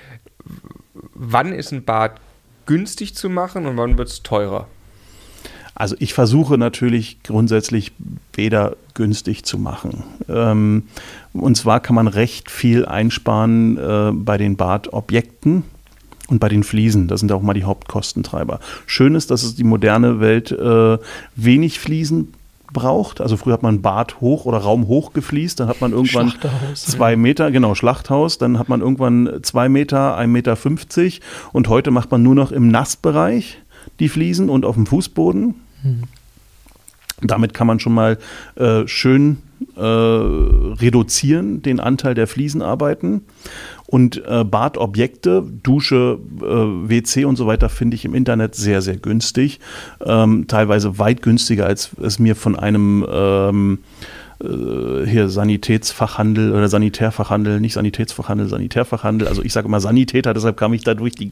[1.12, 2.18] wann ist ein Bad
[2.64, 4.66] günstig zu machen und wann wird es teurer?
[5.74, 7.92] Also ich versuche natürlich grundsätzlich
[8.32, 10.04] weder günstig zu machen.
[10.30, 10.84] Ähm,
[11.34, 15.64] und zwar kann man recht viel einsparen äh, bei den Badobjekten
[16.28, 17.08] und bei den Fliesen.
[17.08, 18.60] Das sind auch mal die Hauptkostentreiber.
[18.86, 20.98] Schön ist, dass es die moderne Welt äh,
[21.36, 22.34] wenig Fliesen
[22.72, 23.20] braucht.
[23.20, 26.32] Also früher hat man Bad hoch oder Raum hoch gefliest, dann hat man irgendwann
[26.74, 27.16] zwei ja.
[27.16, 31.20] Meter, genau, Schlachthaus, dann hat man irgendwann zwei Meter, ein Meter fünfzig
[31.52, 33.58] und heute macht man nur noch im Nassbereich
[34.00, 35.54] die Fliesen und auf dem Fußboden.
[35.82, 36.02] Hm.
[37.22, 38.18] Damit kann man schon mal
[38.56, 39.38] äh, schön
[39.76, 43.22] äh, reduzieren, den Anteil der Fliesenarbeiten.
[43.86, 48.96] Und äh, Badobjekte, Dusche, äh, WC und so weiter finde ich im Internet sehr, sehr
[48.96, 49.60] günstig.
[50.04, 53.78] Ähm, teilweise weit günstiger, als es mir von einem ähm,
[54.42, 59.28] äh, hier Sanitätsfachhandel oder Sanitärfachhandel, nicht Sanitätsfachhandel, Sanitärfachhandel.
[59.28, 61.30] Also ich sage immer Sanitäter, deshalb kam ich da durch die,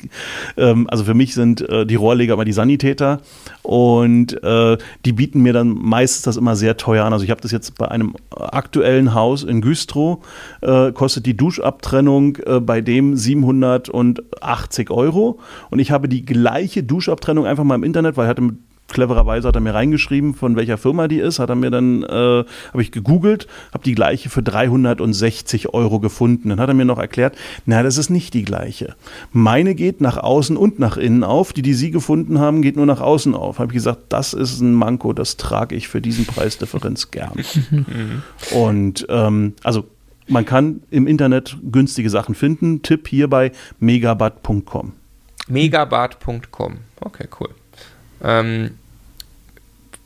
[0.57, 3.21] ähm, also für mich sind äh, die Rohrleger aber die Sanitäter
[3.63, 7.13] und äh, die bieten mir dann meistens das immer sehr teuer an.
[7.13, 10.25] Also ich habe das jetzt bei einem aktuellen Haus in Güstrow,
[10.61, 15.39] äh, kostet die Duschabtrennung äh, bei dem 780 Euro
[15.71, 18.43] und ich habe die gleiche Duschabtrennung einfach mal im Internet, weil er hatte
[18.89, 22.07] clevererweise hat er mir reingeschrieben, von welcher Firma die ist, hat er mir dann, äh,
[22.09, 26.51] habe ich gegoogelt, habe die gleiche für 360 Euro gefunden.
[26.51, 28.95] Dann hat er mir noch erklärt, na, das ist nicht die gleiche.
[29.33, 32.87] Meine geht nach außen und nach innen auf, die, die Sie gefunden haben, geht nur
[32.87, 33.59] nach außen auf.
[33.59, 37.33] Habe ich gesagt, das ist ein Manko, das trage ich für diesen Preisdifferenz gern.
[38.53, 39.85] und ähm, also
[40.27, 42.83] man kann im Internet günstige Sachen finden.
[42.83, 44.93] Tipp hierbei megabad.com.
[45.49, 46.79] Megabad.com.
[47.01, 47.51] Okay, cool.
[48.25, 48.79] Ähm,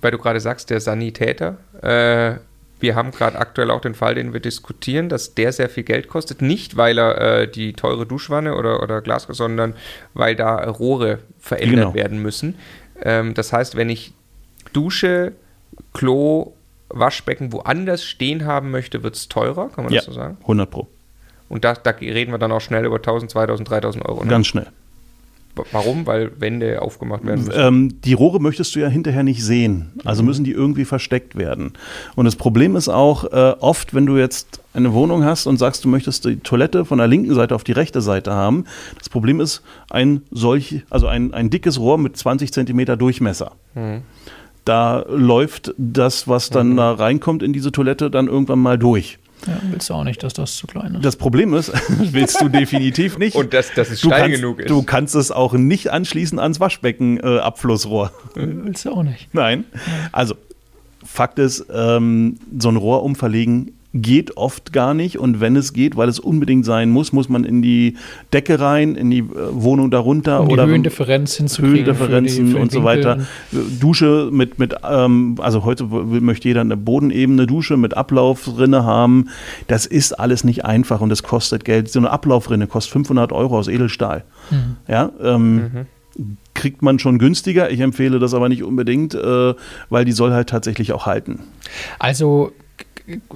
[0.01, 1.57] weil du gerade sagst, der Sanitäter.
[1.83, 2.39] Äh,
[2.81, 6.09] wir haben gerade aktuell auch den Fall, den wir diskutieren, dass der sehr viel Geld
[6.09, 6.43] kostet.
[6.43, 9.75] Nicht, weil er äh, die teure Duschwanne oder, oder Glas, sondern
[10.15, 11.95] weil da Rohre verändert genau.
[11.95, 12.57] werden müssen.
[13.03, 14.13] Ähm, das heißt, wenn ich
[14.73, 15.33] Dusche,
[15.93, 16.53] Klo,
[16.89, 20.39] Waschbecken woanders stehen haben möchte, wird es teurer, kann man ja, das so sagen?
[20.43, 20.89] 100 Pro.
[21.49, 24.23] Und da, da, reden wir dann auch schnell über 1000, 2000, 3000 Euro.
[24.23, 24.31] Ne?
[24.31, 24.67] Ganz schnell.
[25.73, 26.07] Warum?
[26.07, 27.61] Weil Wände aufgemacht werden müssen.
[27.61, 29.93] Ähm, die Rohre möchtest du ja hinterher nicht sehen.
[30.05, 31.73] Also müssen die irgendwie versteckt werden.
[32.17, 35.85] Und das Problem ist auch, äh, oft, wenn du jetzt eine Wohnung hast und sagst,
[35.85, 38.65] du möchtest die Toilette von der linken Seite auf die rechte Seite haben,
[38.99, 43.53] das Problem ist ein solch, also ein, ein dickes Rohr mit 20 Zentimeter Durchmesser.
[43.75, 44.03] Mhm.
[44.65, 46.77] Da läuft das, was dann mhm.
[46.77, 49.19] da reinkommt in diese Toilette, dann irgendwann mal durch.
[49.47, 51.05] Ja, willst du auch nicht, dass das zu klein ist.
[51.05, 53.37] Das Problem ist, willst du definitiv nicht.
[53.37, 54.71] Und dass, dass es du steil kannst, genug ist.
[54.71, 58.13] Du kannst es auch nicht anschließen ans Waschbecken-Abflussrohr.
[58.35, 59.33] Äh, willst du auch nicht.
[59.33, 59.65] Nein.
[60.13, 60.35] Also,
[61.05, 65.97] Fakt ist, ähm, so ein Rohr umverlegen geht oft gar nicht und wenn es geht,
[65.97, 67.97] weil es unbedingt sein muss, muss man in die
[68.33, 72.59] Decke rein, in die äh, Wohnung darunter um oder Höhendifferenz hinzukriegen Höhendifferenzen für die, für
[72.59, 73.27] und so weiter.
[73.81, 79.29] Dusche mit mit ähm, also heute möchte jeder eine bodenebene Dusche mit Ablaufrinne haben.
[79.67, 81.91] Das ist alles nicht einfach und das kostet Geld.
[81.91, 84.25] So eine Ablaufrinne kostet 500 Euro aus Edelstahl.
[84.51, 84.77] Mhm.
[84.87, 85.13] Ja.
[85.23, 85.87] Ähm, mhm
[86.55, 87.71] kriegt man schon günstiger.
[87.71, 89.55] Ich empfehle das aber nicht unbedingt, äh,
[89.91, 91.41] weil die soll halt tatsächlich auch halten.
[92.01, 92.53] Also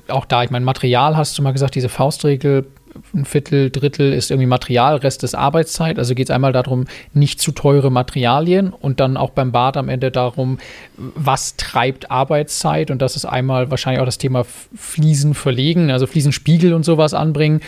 [0.08, 2.66] auch da, ich meine, Material hast du mal gesagt, diese Faustregel,
[3.14, 5.98] ein Viertel, Drittel ist irgendwie Material, Rest ist Arbeitszeit.
[5.98, 9.88] Also geht es einmal darum, nicht zu teure Materialien und dann auch beim Bad am
[9.88, 10.58] Ende darum,
[10.96, 12.90] was treibt Arbeitszeit.
[12.90, 17.60] Und das ist einmal wahrscheinlich auch das Thema Fliesen verlegen, also Fliesenspiegel und sowas anbringen.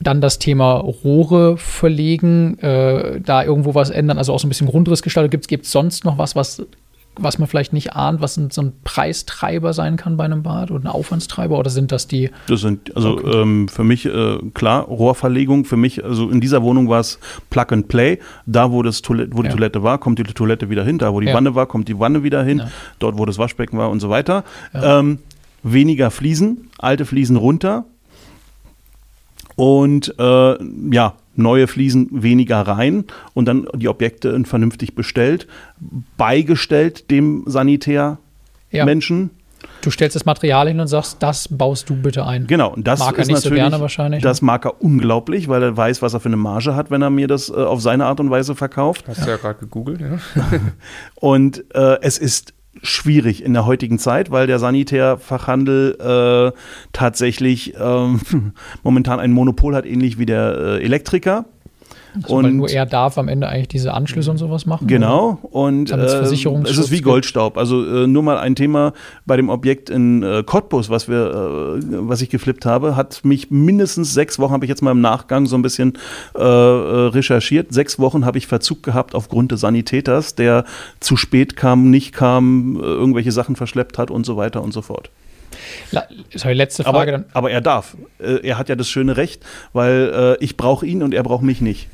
[0.00, 4.66] Dann das Thema Rohre verlegen, äh, da irgendwo was ändern, also auch so ein bisschen
[4.66, 5.40] Grundrissgestaltung.
[5.40, 6.62] Gibt es sonst noch was, was
[7.16, 10.70] was man vielleicht nicht ahnt, was ein, so ein Preistreiber sein kann bei einem Bad
[10.70, 12.30] oder ein Aufwandstreiber oder sind das die?
[12.46, 13.42] Das sind, also okay.
[13.42, 17.18] ähm, für mich äh, klar, Rohrverlegung, für mich, also in dieser Wohnung war es
[17.50, 20.84] Plug and Play, da wo, das Toilette, wo die Toilette war, kommt die Toilette wieder
[20.84, 21.34] hin, da wo die ja.
[21.34, 22.70] Wanne war, kommt die Wanne wieder hin, ja.
[22.98, 24.44] dort wo das Waschbecken war und so weiter.
[24.74, 25.18] Ähm,
[25.62, 27.84] weniger Fliesen, alte Fliesen runter,
[29.56, 30.56] und äh,
[30.92, 35.46] ja, neue Fliesen weniger rein und dann die Objekte vernünftig bestellt,
[36.16, 38.18] beigestellt dem Sanitärmenschen.
[39.22, 39.42] Ja.
[39.80, 42.46] Du stellst das Material hin und sagst, das baust du bitte ein.
[42.46, 44.22] Genau, und das mag er ist nicht so natürlich, gerne wahrscheinlich.
[44.22, 47.10] das mag er unglaublich, weil er weiß, was er für eine Marge hat, wenn er
[47.10, 49.06] mir das äh, auf seine Art und Weise verkauft.
[49.08, 50.18] Hast du ja gerade gegoogelt, ja.
[51.16, 56.58] Und äh, es ist schwierig in der heutigen Zeit, weil der Sanitärfachhandel äh,
[56.92, 58.20] tatsächlich ähm,
[58.82, 61.44] momentan ein Monopol hat, ähnlich wie der äh, Elektriker.
[62.14, 64.86] Also, weil nur er darf am Ende eigentlich diese Anschlüsse und sowas machen.
[64.86, 67.00] Genau, und äh, es ist wie.
[67.00, 67.58] Goldstaub.
[67.58, 68.92] Also äh, nur mal ein Thema
[69.26, 73.50] bei dem Objekt in äh, Cottbus, was wir, äh, was ich geflippt habe, hat mich
[73.50, 75.94] mindestens sechs Wochen, habe ich jetzt mal im Nachgang so ein bisschen
[76.34, 80.64] äh, äh, recherchiert, sechs Wochen habe ich Verzug gehabt aufgrund des Sanitäters, der
[81.00, 85.10] zu spät kam, nicht kam, irgendwelche Sachen verschleppt hat und so weiter und so fort.
[86.34, 87.24] Sorry, letzte Frage Aber, dann.
[87.34, 87.96] aber er darf.
[88.18, 91.88] Er hat ja das schöne Recht, weil ich brauche ihn und er braucht mich nicht.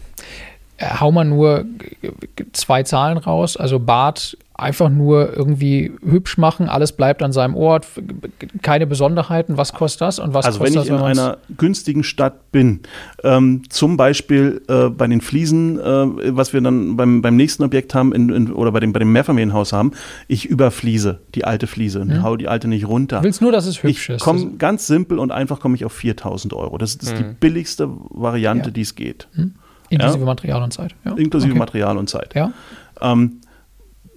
[0.79, 1.65] Äh, hau mal nur
[2.01, 3.57] g- zwei Zahlen raus.
[3.57, 7.87] Also Bart einfach nur irgendwie hübsch machen, alles bleibt an seinem Ort,
[8.63, 9.57] keine Besonderheiten.
[9.57, 12.51] Was kostet das und was Also wenn kostet ich das, in man's- einer günstigen Stadt
[12.51, 12.81] bin,
[13.23, 17.95] ähm, zum Beispiel äh, bei den Fliesen, äh, was wir dann beim, beim nächsten Objekt
[17.95, 19.93] haben in, in, oder bei dem, bei dem Mehrfamilienhaus haben,
[20.27, 23.19] ich überfliese die alte Fliese und hau die alte nicht runter.
[23.19, 24.23] Du willst nur, dass es hübsch ich ist.
[24.23, 26.79] komme ganz simpel und einfach komme ich auf 4000 Euro.
[26.79, 28.73] Das ist, das ist die billigste Variante, Ja.
[28.73, 29.29] die es geht.
[29.37, 29.47] Das,
[29.91, 30.27] inklusive ja.
[30.27, 30.95] Material und Zeit.
[31.05, 31.13] Ja.
[31.13, 31.59] Inklusive okay.
[31.59, 32.35] Material und Zeit.
[32.35, 32.53] Ja.
[33.01, 33.41] Ähm,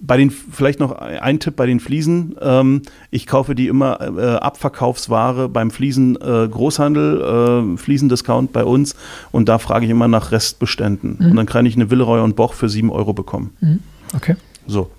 [0.04, 2.34] bei den, vielleicht noch ein Tipp bei den Fliesen.
[2.40, 8.96] Ähm, ich kaufe die immer äh, Abverkaufsware beim Fliesen äh, Großhandel, äh, Fliesendiscount bei uns
[9.30, 11.18] und da frage ich immer nach Restbeständen.
[11.18, 13.80] Und dann kann ich eine Willeroy und Boch für 7 Euro bekommen.
[14.14, 14.34] Okay.
[14.66, 14.90] So.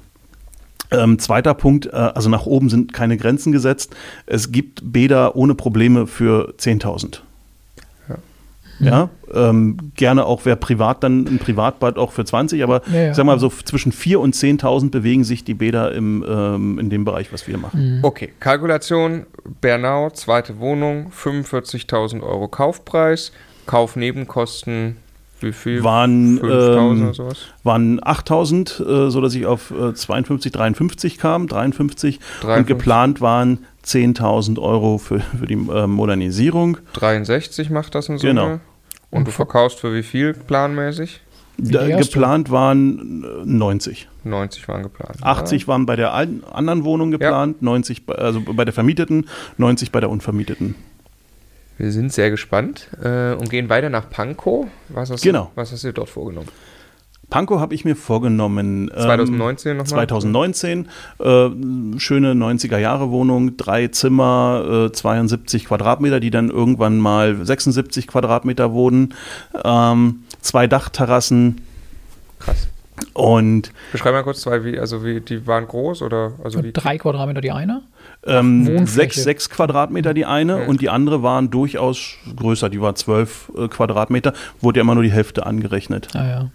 [0.93, 3.95] Ähm, zweiter Punkt, äh, also nach oben sind keine Grenzen gesetzt.
[4.25, 7.19] Es gibt Bäder ohne Probleme für 10.000.
[8.85, 13.09] Ja, ähm, gerne auch wer privat dann ein Privatbad auch für 20, aber Ja, ja.
[13.11, 16.89] ich sag mal so zwischen 4.000 und 10.000 bewegen sich die Bäder im, ähm, in
[16.89, 17.99] dem Bereich, was wir machen.
[18.03, 19.25] Okay, Kalkulation,
[19.61, 23.31] Bernau, zweite Wohnung, 45.000 Euro Kaufpreis,
[23.65, 24.97] Kaufnebenkosten,
[25.43, 25.83] wie viel?
[25.83, 27.37] Waren, 5.000 ähm, oder sowas?
[27.63, 32.67] Waren 8.000, äh, sodass ich auf äh, 52, 53 kam, 53 und 53.
[32.67, 36.77] geplant waren 10.000 Euro für, für die äh, Modernisierung.
[36.93, 38.33] 63 macht das in Summe.
[38.33, 38.59] Genau.
[39.13, 41.21] Und du verkaufst für wie viel planmäßig?
[41.61, 41.97] Erste?
[41.97, 44.09] geplant waren äh, 90.
[44.23, 45.17] 90 waren geplant.
[45.21, 49.91] 80 waren bei der alten, anderen Wohnung geplant, 90 bei, also bei der vermieteten, 90
[49.91, 50.75] bei der unvermieteten.
[51.77, 54.67] Wir sind sehr gespannt äh, und gehen weiter nach Pankow.
[54.89, 55.45] Was hast, Genau.
[55.45, 56.47] du, was hast du dir dort vorgenommen?
[57.33, 58.91] Pankow habe ich mir vorgenommen.
[58.95, 59.87] ähm, 2019 nochmal?
[60.07, 60.87] 2019,
[61.19, 61.49] äh,
[61.97, 69.15] schöne 90er-Jahre-Wohnung, drei Zimmer, äh, 72 Quadratmeter, die dann irgendwann mal 76 Quadratmeter wurden,
[69.63, 71.61] ähm, zwei Dachterrassen
[72.37, 72.67] Krass.
[73.13, 76.71] und Beschreib mal kurz zwei, wie, also wie, die waren groß oder also wie?
[76.71, 77.81] Drei Quadratmeter die eine.
[78.27, 78.85] ähm, Wohnfläche.
[78.87, 80.67] sechs, sechs Quadratmeter die eine Mhm.
[80.69, 85.03] und die andere waren durchaus größer, die war zwölf äh, Quadratmeter, wurde ja immer nur
[85.03, 86.09] die Hälfte angerechnet.
[86.13, 86.49] Ah, ja.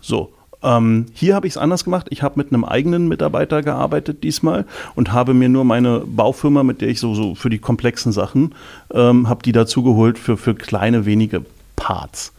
[0.00, 0.32] So.
[0.60, 2.08] Ähm, hier habe ich es anders gemacht.
[2.10, 4.64] Ich habe mit einem eigenen Mitarbeiter gearbeitet diesmal
[4.96, 8.54] und habe mir nur meine Baufirma, mit der ich so, so für die komplexen Sachen,
[8.92, 11.44] ähm, habe die dazu geholt für, für kleine, wenige
[11.76, 12.32] Parts.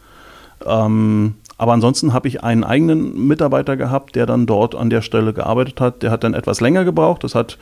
[0.66, 5.32] Ähm, aber ansonsten habe ich einen eigenen Mitarbeiter gehabt, der dann dort an der Stelle
[5.32, 6.02] gearbeitet hat.
[6.02, 7.24] Der hat dann etwas länger gebraucht.
[7.24, 7.58] Das hat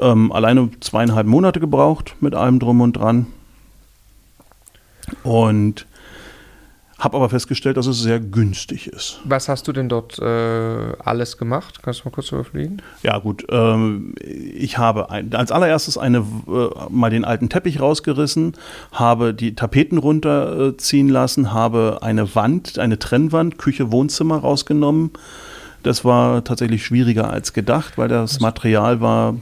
[0.00, 3.26] ähm, alleine zweieinhalb Monate gebraucht mit allem drum und dran.
[5.22, 5.86] Und
[6.98, 9.20] habe aber festgestellt, dass es sehr günstig ist.
[9.24, 11.82] Was hast du denn dort äh, alles gemacht?
[11.82, 12.82] Kannst du mal kurz überfliegen?
[13.02, 13.44] Ja, gut.
[13.50, 18.54] Ähm, ich habe ein, als allererstes eine, äh, mal den alten Teppich rausgerissen,
[18.92, 25.10] habe die Tapeten runterziehen lassen, habe eine Wand, eine Trennwand, Küche, Wohnzimmer rausgenommen.
[25.82, 29.34] Das war tatsächlich schwieriger als gedacht, weil das Material war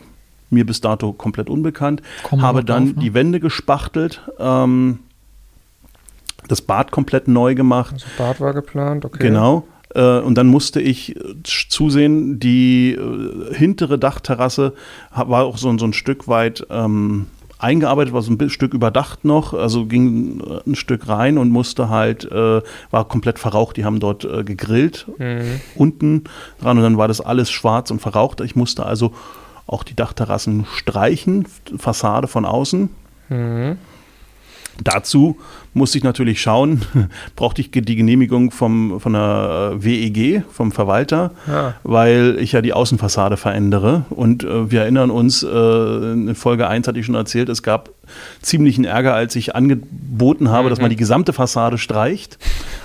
[0.50, 2.02] mir bis dato komplett unbekannt.
[2.22, 3.02] Kommen habe dann drauf, ne?
[3.02, 5.00] die Wände gespachtelt, ähm,
[6.48, 7.94] das Bad komplett neu gemacht.
[7.94, 9.28] Also Bad war geplant, okay.
[9.28, 9.66] Genau.
[9.94, 14.72] Äh, und dann musste ich äh, zusehen, die äh, hintere Dachterrasse
[15.14, 17.26] war auch so, so ein Stück weit ähm,
[17.58, 22.24] eingearbeitet, war so ein Stück überdacht noch, also ging ein Stück rein und musste halt,
[22.24, 25.60] äh, war komplett verraucht, die haben dort äh, gegrillt, Mhm.
[25.76, 26.24] unten
[26.60, 28.40] dran und dann war das alles schwarz und verraucht.
[28.40, 29.12] Ich musste also
[29.66, 31.46] auch die Dachterrassen streichen,
[31.78, 32.88] Fassade von außen.
[33.28, 33.76] Mhm.
[34.82, 35.38] Dazu
[35.74, 36.82] musste ich natürlich schauen,
[37.36, 41.74] brauchte ich die Genehmigung vom, von der äh, WEG, vom Verwalter, Ja.
[41.82, 44.04] weil ich ja die Außenfassade verändere.
[44.10, 47.90] Und äh, wir erinnern uns, äh, in Folge 1 hatte ich schon erzählt, es gab
[48.42, 52.38] ziemlichen Ärger, als ich angeboten habe, dass man die gesamte Fassade streicht.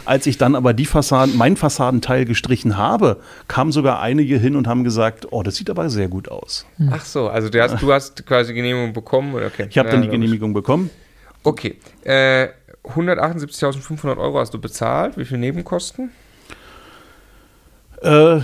[0.05, 3.17] Als ich dann aber die Fassaden, mein Fassadenteil gestrichen habe,
[3.49, 6.65] kamen sogar einige hin und haben gesagt, oh, das sieht aber sehr gut aus.
[6.91, 9.35] Ach so, also du hast, du hast quasi Genehmigung bekommen.
[9.35, 9.67] Okay.
[9.69, 10.89] Ich habe dann Ja, die Genehmigung bekommen.
[11.47, 11.77] Okay.
[12.03, 12.49] Äh,
[12.83, 15.17] 178.500 Euro hast du bezahlt.
[15.17, 16.11] Wie viel Nebenkosten?
[18.01, 18.41] Äh,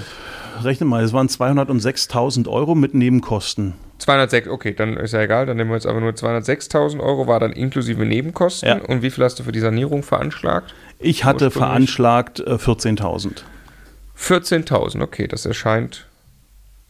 [0.63, 3.73] rechne mal, es waren 206.000 Euro mit Nebenkosten.
[3.97, 7.41] 206, okay, dann ist ja egal, dann nehmen wir jetzt aber nur 206.000 Euro, war
[7.41, 8.69] dann inklusive Nebenkosten.
[8.69, 8.77] Ja.
[8.77, 10.73] Und wie viel hast du für die Sanierung veranschlagt?
[10.99, 13.43] Ich hatte veranschlagt äh, 14.000.
[14.17, 16.07] 14.000, okay, das erscheint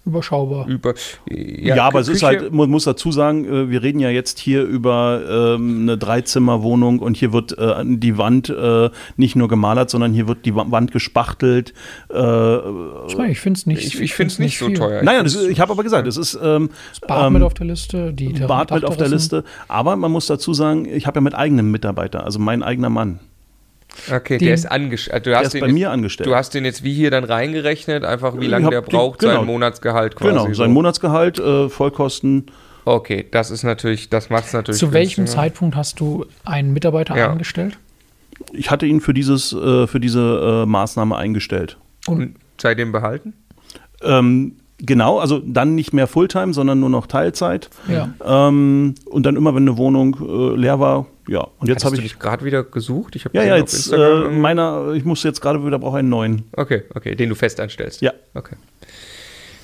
[0.06, 0.68] Überschaubar.
[0.68, 0.94] über.
[1.30, 4.38] Ja, aber es ist Küche- halt, man muss dazu sagen, äh, wir reden ja jetzt
[4.38, 5.22] hier über
[5.56, 10.28] ähm, eine Dreizimmerwohnung und hier wird äh, die Wand äh, nicht nur gemalert, sondern hier
[10.28, 11.74] wird die Wa- Wand gespachtelt.
[12.10, 12.18] Äh,
[13.08, 14.76] Ich, meine, ich finde es nicht, Ich, ich finde es nicht so viel.
[14.78, 15.04] teuer.
[15.04, 16.70] naja, find's- das, ich habe aber gesagt, es ist ähm,
[17.08, 19.08] Bad ähm, mit auf der Liste, die Bad mit auf der.
[19.08, 19.44] Liste.
[19.68, 23.20] Aber man muss dazu sagen, ich habe ja mit eigenem Mitarbeiter, also mein eigener Mann.
[24.12, 25.26] Okay, Den- der ist angestellt.
[25.26, 26.28] Du Der hast ist den bei jetzt, mir angestellt.
[26.28, 29.36] Du hast den jetzt wie hier dann reingerechnet, einfach wie lange der braucht, genau.
[29.38, 30.30] sein Monatsgehalt quasi.
[30.32, 30.54] genau, so.
[30.54, 32.48] sein Monatsgehalt, äh, Vollkosten.
[32.86, 34.80] Okay, das ist natürlich, das macht es natürlich.
[34.80, 35.28] Zu welchem.
[35.28, 37.32] Zeitpunkt hast du einen Mitarbeiter Ja.
[37.32, 37.78] eingestellt?
[38.52, 41.78] Ich hatte ihn für, dieses, äh, für diese äh, Maßnahme eingestellt.
[42.08, 43.34] Und seitdem behalten?
[44.02, 47.70] Ähm, genau, also dann nicht mehr Fulltime, sondern nur noch Teilzeit.
[47.88, 48.10] Ja.
[48.26, 51.48] Ähm, und dann immer, wenn eine Wohnung äh, leer war, ja.
[51.60, 52.20] Und jetzt habe ich.
[52.20, 53.16] gerade wieder gesucht?
[53.16, 56.44] Ich habe Ja, ja, jetzt äh, meiner, ich muss jetzt gerade wieder, brauche einen neuen.
[56.56, 58.02] okay, okay, den du fest anstellst.
[58.02, 58.14] Ja.
[58.34, 58.56] Okay.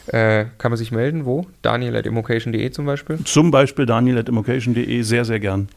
[0.08, 1.26] Äh, kann man sich melden?
[1.26, 1.46] Wo?
[1.62, 3.24] Daniel at immocation.de zum Beispiel?
[3.26, 5.70] Zum Beispiel daniel.immocation.de, sehr, sehr gern.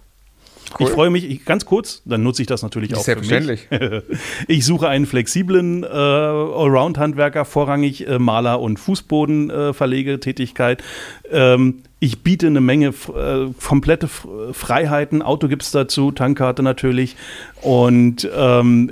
[0.78, 0.86] Cool.
[0.86, 3.26] Ich freue mich, ich, ganz kurz, dann nutze ich das natürlich auch für mich.
[3.28, 3.68] Selbstverständlich.
[4.48, 10.82] Ich suche einen flexiblen äh, Allround-Handwerker, vorrangig äh, Maler- und Fußbodenverlegetätigkeit.
[11.30, 15.22] Ähm, ich biete eine Menge äh, komplette F Freiheiten.
[15.22, 17.14] Auto gibt es dazu, Tankkarte natürlich.
[17.60, 18.90] Und ähm,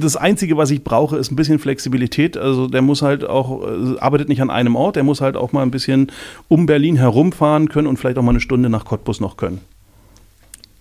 [0.00, 2.38] das Einzige, was ich brauche, ist ein bisschen Flexibilität.
[2.38, 5.52] Also der muss halt auch, äh, arbeitet nicht an einem Ort, der muss halt auch
[5.52, 6.10] mal ein bisschen
[6.48, 9.60] um Berlin herumfahren können und vielleicht auch mal eine Stunde nach Cottbus noch können.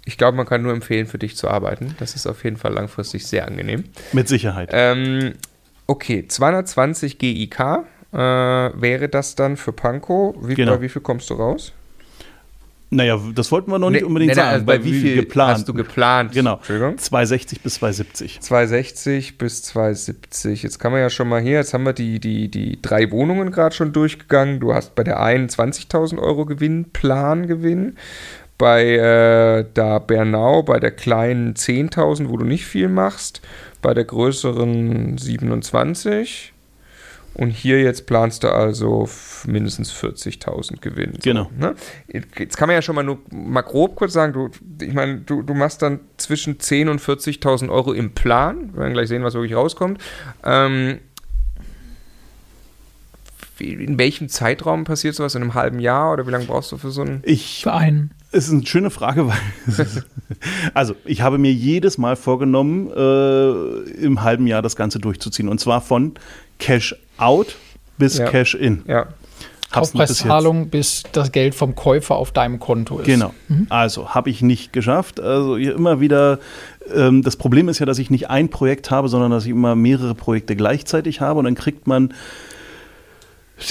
[0.08, 1.94] Ich glaube, man kann nur empfehlen, für dich zu arbeiten.
[2.00, 3.84] Das ist auf jeden Fall langfristig sehr angenehm.
[4.14, 4.70] Mit Sicherheit.
[4.72, 5.34] Ähm,
[5.86, 7.60] okay, 220 GIK
[8.14, 10.34] äh, wäre das dann für Pankow.
[10.42, 10.76] Wie, Genau.
[10.78, 11.74] Bei wie viel kommst du raus?
[12.90, 14.48] Naja, das wollten wir noch nicht Nee, unbedingt nee, sagen.
[14.50, 15.56] also bei wie viel geplant?
[15.56, 16.32] hast du geplant?
[16.32, 16.56] Genau.
[16.56, 16.98] Entschuldigung.
[16.98, 18.40] 260 bis 270.
[18.40, 20.64] 260 bis 270.
[20.64, 23.52] Jetzt kann man ja schon mal hier, jetzt haben wir die, die, die drei Wohnungen
[23.52, 24.62] gerade schon durchgegangen.
[24.62, 27.98] Du hast bei der einen 20.000 Euro Gewinn, Plangewinn.
[28.58, 33.42] Bei äh, da Bernau, bei der kleinen 10.000, wo du nicht viel machst.
[33.82, 36.54] Bei der größeren 27.
[37.38, 39.08] Und hier jetzt planst du also
[39.46, 41.14] mindestens 40.000 Gewinn.
[41.14, 41.52] So, Genau.
[41.56, 41.76] Ne?
[42.12, 44.50] Jetzt kann man ja schon mal nur mal grob kurz sagen, du,
[44.84, 48.72] ich meine, du, du machst dann zwischen 10.000 und 40.000 Euro im Plan.
[48.74, 50.02] Wir werden gleich sehen, was wirklich rauskommt.
[50.44, 50.98] Ähm,
[53.58, 55.36] wie, in welchem Zeitraum passiert sowas?
[55.36, 57.22] In einem halben Jahr oder wie lange brauchst du für so ein.
[57.24, 58.12] Ich, Für einen.
[58.32, 59.28] Es ist eine schöne Frage,
[59.78, 59.88] weil.
[60.74, 65.50] also, ich habe mir jedes Mal vorgenommen, äh, im halben Jahr das Ganze durchzuziehen.
[65.50, 66.14] Und zwar von
[66.60, 67.56] Cash out
[67.98, 68.30] bis Ja.
[68.30, 68.84] Cash in.
[68.88, 69.08] Ja.
[69.76, 73.06] Noch bis Kaufpreiszahlung, bis das Geld vom Käufer auf deinem Konto ist.
[73.06, 73.34] Genau.
[73.68, 75.20] Also habe ich nicht geschafft.
[75.20, 76.40] Also immer wieder.
[76.94, 79.76] Ähm, das Problem ist ja, dass ich nicht ein Projekt habe, sondern dass ich immer
[79.76, 82.14] mehrere Projekte gleichzeitig habe und dann kriegt man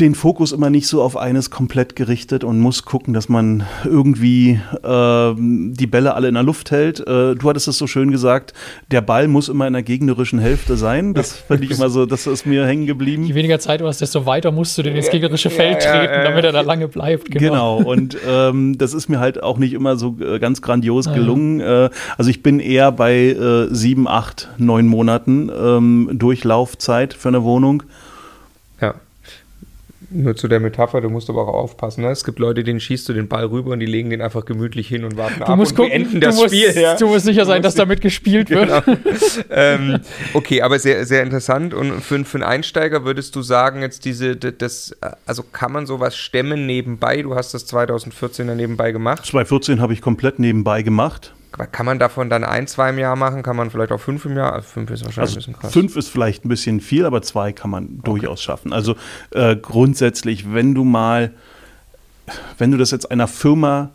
[0.01, 4.61] den Fokus immer nicht so auf eines komplett gerichtet und muss gucken, dass man irgendwie
[4.85, 7.01] ähm, die Bälle alle in der Luft hält.
[7.01, 8.53] Äh, du hattest es so schön gesagt,
[8.91, 11.15] der Ball muss immer in der gegnerischen Hälfte sein.
[11.15, 13.25] Das fand ich immer so, das ist mir hängen geblieben.
[13.25, 15.91] Je weniger Zeit du hast, desto weiter musst du in das gegnerische ja, Feld ja,
[15.93, 17.31] treten, ja, damit er da lange bleibt.
[17.31, 21.13] Genau, und ähm, das ist mir halt auch nicht immer so äh, ganz grandios Ja.
[21.13, 21.61] gelungen.
[21.61, 27.45] Äh, also ich bin eher bei äh, sieben, acht, neun Monaten ähm, Durchlaufzeit für eine
[27.45, 27.85] Wohnung.
[30.09, 32.03] Nur zu der Metapher, du musst aber auch aufpassen.
[32.03, 32.11] Ne?
[32.11, 34.87] Es gibt Leute, denen schießt du den Ball rüber und die legen den einfach gemütlich
[34.87, 36.81] hin und warten Du ab musst und gucken, beenden du, das musst, Spiel.
[36.81, 36.97] Ja.
[36.97, 38.69] du musst sicher sein, dass damit gespielt wird.
[38.69, 38.99] Genau.
[39.51, 40.01] ähm,
[40.35, 41.75] okay, aber sehr, sehr interessant.
[41.75, 46.17] Und für, für einen Einsteiger würdest du sagen, jetzt diese, das, also kann man sowas
[46.17, 47.23] stemmen nebenbei?
[47.23, 49.27] Du hast das 2014 ja nebenbei gemacht.
[49.27, 51.35] 2014 habe ich komplett nebenbei gemacht.
[51.73, 53.43] Kann man davon dann ein, zwei im Jahr machen?
[53.43, 54.53] Kann man vielleicht auch fünf im Jahr?
[54.53, 55.73] Also fünf ist wahrscheinlich Also ein bisschen krass.
[55.73, 58.73] fünf ist vielleicht ein bisschen viel, aber zwei kann man durchaus schaffen.
[58.73, 58.95] Also
[59.31, 61.33] äh, grundsätzlich, wenn du mal,
[62.59, 63.91] wenn du das jetzt einer Firma,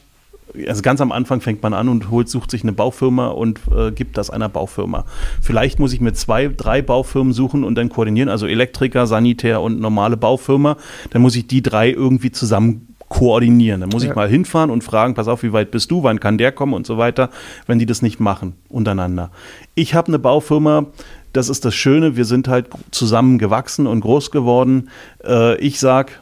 [0.67, 3.91] also ganz am Anfang fängt man an und holt, sucht sich eine Baufirma und äh,
[3.91, 5.05] gibt das einer Baufirma.
[5.41, 9.79] Vielleicht muss ich mir zwei, drei Baufirmen suchen und dann koordinieren, also Elektriker, Sanitär und
[9.79, 10.77] normale Baufirma.
[11.11, 13.81] Dann muss ich die drei irgendwie zusammen koordinieren.
[13.81, 14.09] Dann muss Ja.
[14.09, 16.73] ich mal hinfahren und fragen, pass auf, wie weit bist du, wann kann der kommen
[16.73, 17.29] und so weiter,
[17.67, 19.31] wenn die das nicht machen untereinander.
[19.75, 20.85] Ich habe eine Baufirma,
[21.33, 24.89] das ist das Schöne, wir sind halt zusammen gewachsen und groß geworden.
[25.25, 26.19] Äh, ich sag,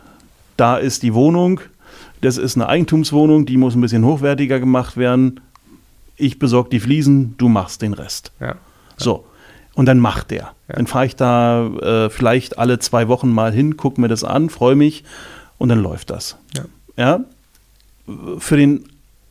[0.57, 1.61] da ist die Wohnung,
[2.21, 5.41] das ist eine Eigentumswohnung, die muss ein bisschen hochwertiger gemacht werden.
[6.17, 8.31] Ich besorge die Fliesen, du machst den Rest.
[8.39, 8.55] Ja.
[8.97, 9.25] So.
[9.75, 10.53] Und dann macht der.
[10.67, 10.75] Ja.
[10.75, 14.49] Dann fahre ich da äh, vielleicht alle zwei Wochen mal hin, gucke mir das an,
[14.49, 15.03] freue mich
[15.59, 16.37] und dann läuft das.
[16.57, 16.63] Ja.
[16.99, 17.21] Ja.
[18.39, 18.85] Für den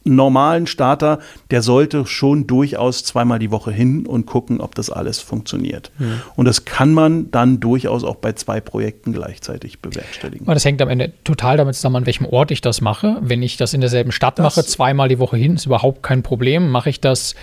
[0.04, 1.18] normalen Starter,
[1.50, 5.90] der sollte schon durchaus zweimal die Woche hin und gucken, ob das alles funktioniert.
[6.36, 10.46] Und das kann man dann durchaus auch bei zwei Projekten gleichzeitig bewerkstelligen.
[10.46, 13.18] Aber das hängt am Ende total damit zusammen, an welchem Ort ich das mache.
[13.20, 16.22] Wenn ich das in derselben Stadt Das- mache, zweimal die Woche hin, ist überhaupt kein
[16.22, 16.70] Problem.
[16.70, 17.34] Mache ich das,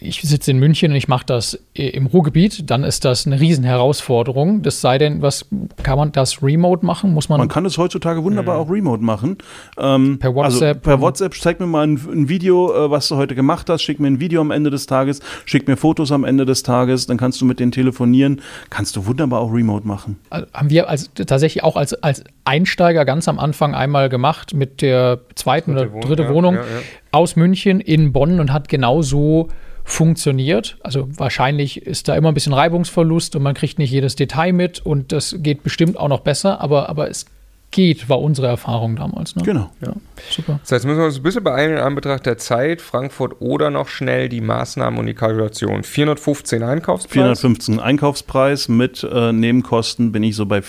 [0.00, 3.40] ich sitze in München und ich mache das äh, im Ruhrgebiet, dann ist das eine
[3.40, 4.62] Riesenherausforderung.
[4.62, 5.46] Das sei denn, was
[5.82, 7.12] kann man das remote machen?
[7.12, 9.38] Muss man, Man kann es heutzutage wunderbar auch remote machen.
[9.78, 10.76] Ähm, Per WhatsApp.
[10.76, 13.82] Also per WhatsApp, zeig mir mal ein, ein Video, äh, was du heute gemacht hast.
[13.82, 15.20] Schick mir ein Video am Ende des Tages.
[15.44, 17.06] Schick mir Fotos am Ende des Tages.
[17.06, 18.40] Dann kannst du mit denen telefonieren.
[18.70, 20.18] Kannst du wunderbar auch remote machen.
[20.30, 24.82] Also haben wir als, tatsächlich auch als, als Einsteiger ganz am Anfang einmal gemacht mit
[24.82, 26.66] der zweiten Dritte oder Wohnung, dritte ja, Wohnung ja, ja.
[27.12, 29.48] Aus München in Bonn und hat genauso
[29.84, 30.78] funktioniert.
[30.82, 34.80] Also wahrscheinlich ist da immer ein bisschen Reibungsverlust und man kriegt nicht jedes Detail mit
[34.80, 37.26] und das geht bestimmt auch noch besser, aber, aber es
[37.72, 39.34] geht, war unsere Erfahrung damals.
[39.34, 39.42] Ne?
[39.42, 39.70] Genau.
[39.80, 39.94] Ja,
[40.30, 40.60] super.
[40.62, 42.80] Das heißt, müssen wir uns ein bisschen beeilen in Anbetracht der Zeit.
[42.80, 45.82] Frankfurt oder noch schnell die Maßnahmen und die Kalkulation.
[45.82, 47.12] 415 Einkaufspreis.
[47.12, 50.62] 415 Einkaufspreis mit äh, Nebenkosten bin ich so bei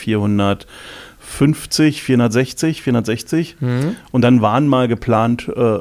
[1.33, 3.55] 450, 460, 460.
[4.11, 5.77] Und dann waren mal geplant äh,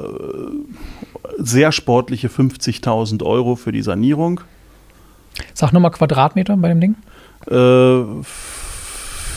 [1.37, 4.41] sehr sportliche 50.000 Euro für die Sanierung.
[5.53, 6.95] Sag nochmal Quadratmeter bei dem Ding.
[7.47, 8.23] Äh,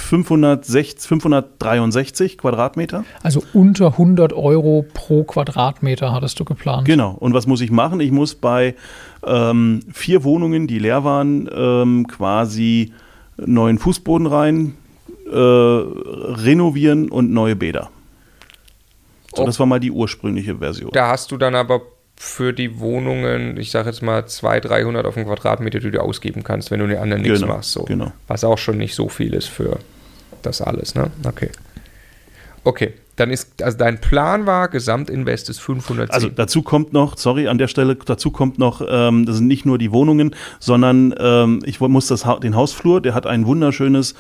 [0.07, 3.05] 560, 563 Quadratmeter.
[3.23, 6.87] Also unter 100 Euro pro Quadratmeter hattest du geplant.
[6.87, 7.11] Genau.
[7.19, 8.01] Und was muss ich machen?
[8.01, 8.77] Ich muss bei
[9.27, 12.93] ähm, vier Wohnungen, die leer waren, ähm, quasi
[13.37, 14.75] neuen Fußboden rein,
[15.31, 17.91] äh, renovieren und neue Bäder.
[19.35, 19.47] So, Oh.
[19.47, 20.91] das war mal die ursprüngliche Version.
[20.93, 21.83] Da hast du dann aber
[22.19, 26.43] für die Wohnungen, ich sage jetzt mal 200, 300 auf den Quadratmeter, die du ausgeben
[26.43, 27.73] kannst, wenn du den anderen nichts Genau, machst.
[27.73, 27.85] So.
[27.85, 28.13] genau.
[28.29, 29.79] Was auch schon nicht so viel ist für
[30.43, 31.11] das alles, ne?
[31.27, 31.51] Okay.
[32.65, 36.11] Okay, dann ist, also dein Plan war, Gesamtinvest ist 510.
[36.15, 39.67] Also dazu kommt noch, sorry, an der Stelle, dazu kommt noch, ähm, das sind nicht
[39.67, 44.15] nur die Wohnungen, sondern ähm, ich muss das, den Hausflur, der hat ein wunderschönes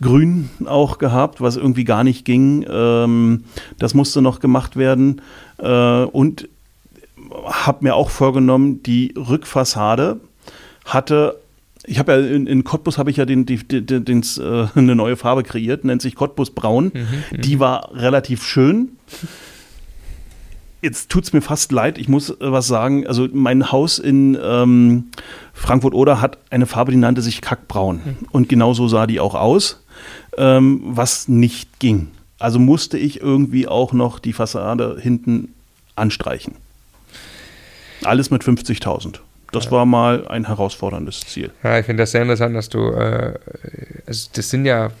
[0.00, 2.64] Grün auch gehabt, was irgendwie gar nicht ging.
[2.68, 3.44] Ähm,
[3.78, 5.22] das musste noch gemacht werden.
[5.58, 6.48] Äh, und
[7.46, 10.20] habe mir auch vorgenommen, die Rückfassade
[10.84, 11.40] hatte.
[11.84, 14.94] Ich habe ja in, in Cottbus habe ich ja den, die, die, den, äh, eine
[14.94, 16.92] neue Farbe kreiert, nennt sich Cottbus Braun.
[17.32, 18.90] die war relativ schön.
[20.86, 23.08] Jetzt tut es mir fast leid, ich muss äh, was sagen.
[23.08, 25.06] Also mein Haus in ähm,
[25.52, 28.18] Frankfurt-Oder hat eine Farbe, die nannte sich Kackbraun.
[28.30, 29.82] Und genau so sah die auch aus,
[30.38, 32.12] ähm, was nicht ging.
[32.38, 35.54] Also musste ich irgendwie auch noch die Fassade hinten
[35.96, 36.54] anstreichen.
[38.04, 39.16] Alles mit 50.000.
[39.50, 41.50] Das war mal ein herausforderndes Ziel.
[41.64, 43.34] Ja, ich finde das sehr interessant, dass du, äh,
[44.06, 44.92] also das sind ja,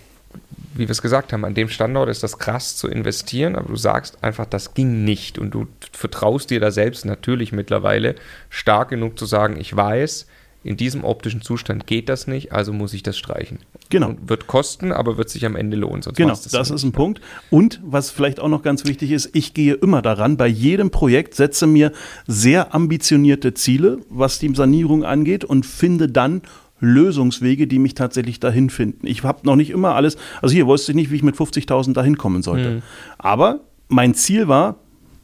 [0.76, 3.76] wie wir es gesagt haben, an dem Standort ist das krass zu investieren, aber du
[3.76, 8.14] sagst einfach, das ging nicht und du vertraust dir da selbst natürlich mittlerweile
[8.50, 10.26] stark genug zu sagen, ich weiß,
[10.66, 13.60] in diesem optischen Zustand geht das nicht, also muss ich das streichen.
[13.88, 14.08] Genau.
[14.08, 16.02] Und wird kosten, aber wird sich am Ende lohnen.
[16.02, 17.20] Sonst Genau, das es ist ein Punkt.
[17.50, 21.34] Und was vielleicht auch noch ganz wichtig ist, ich gehe immer daran, bei jedem Projekt
[21.34, 21.92] setze mir
[22.26, 26.42] sehr ambitionierte Ziele, was die Sanierung angeht und finde dann
[26.80, 29.06] Lösungswege, die mich tatsächlich dahin finden.
[29.06, 31.94] Ich habe noch nicht immer alles, also hier wusste ich nicht, wie ich mit 50.000
[31.94, 32.82] dahin kommen sollte.
[33.18, 34.76] Aber mein Ziel war,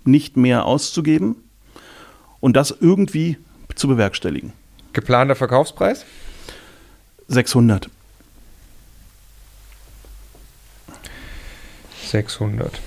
[0.05, 1.37] nicht mehr auszugeben
[2.41, 3.39] und das irgendwie
[3.75, 4.53] zu bewerkstelligen.
[4.93, 6.05] Geplanter Verkaufspreis?
[7.29, 7.89] 600.
[12.09, 12.81] 600.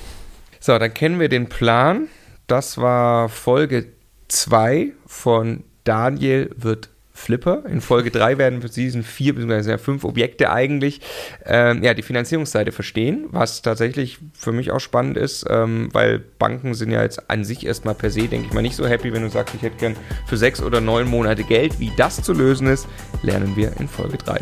[0.59, 2.07] So, dann kennen wir den Plan.
[2.47, 3.87] Das war Folge
[4.27, 7.63] 2 von Daniel wird Flipper.
[7.65, 9.77] In Folge 3 werden für diesen vier bzw.
[9.77, 10.99] fünf Objekte eigentlich
[11.45, 16.73] ähm, ja, die Finanzierungsseite verstehen, was tatsächlich für mich auch spannend ist, ähm, weil Banken
[16.73, 19.23] sind ja jetzt an sich erstmal per se, denke ich mal, nicht so happy, wenn
[19.23, 19.95] du sagst, ich hätte gern
[20.27, 21.79] für sechs oder neun Monate Geld.
[21.79, 22.85] Wie das zu lösen ist,
[23.23, 24.41] lernen wir in Folge 3.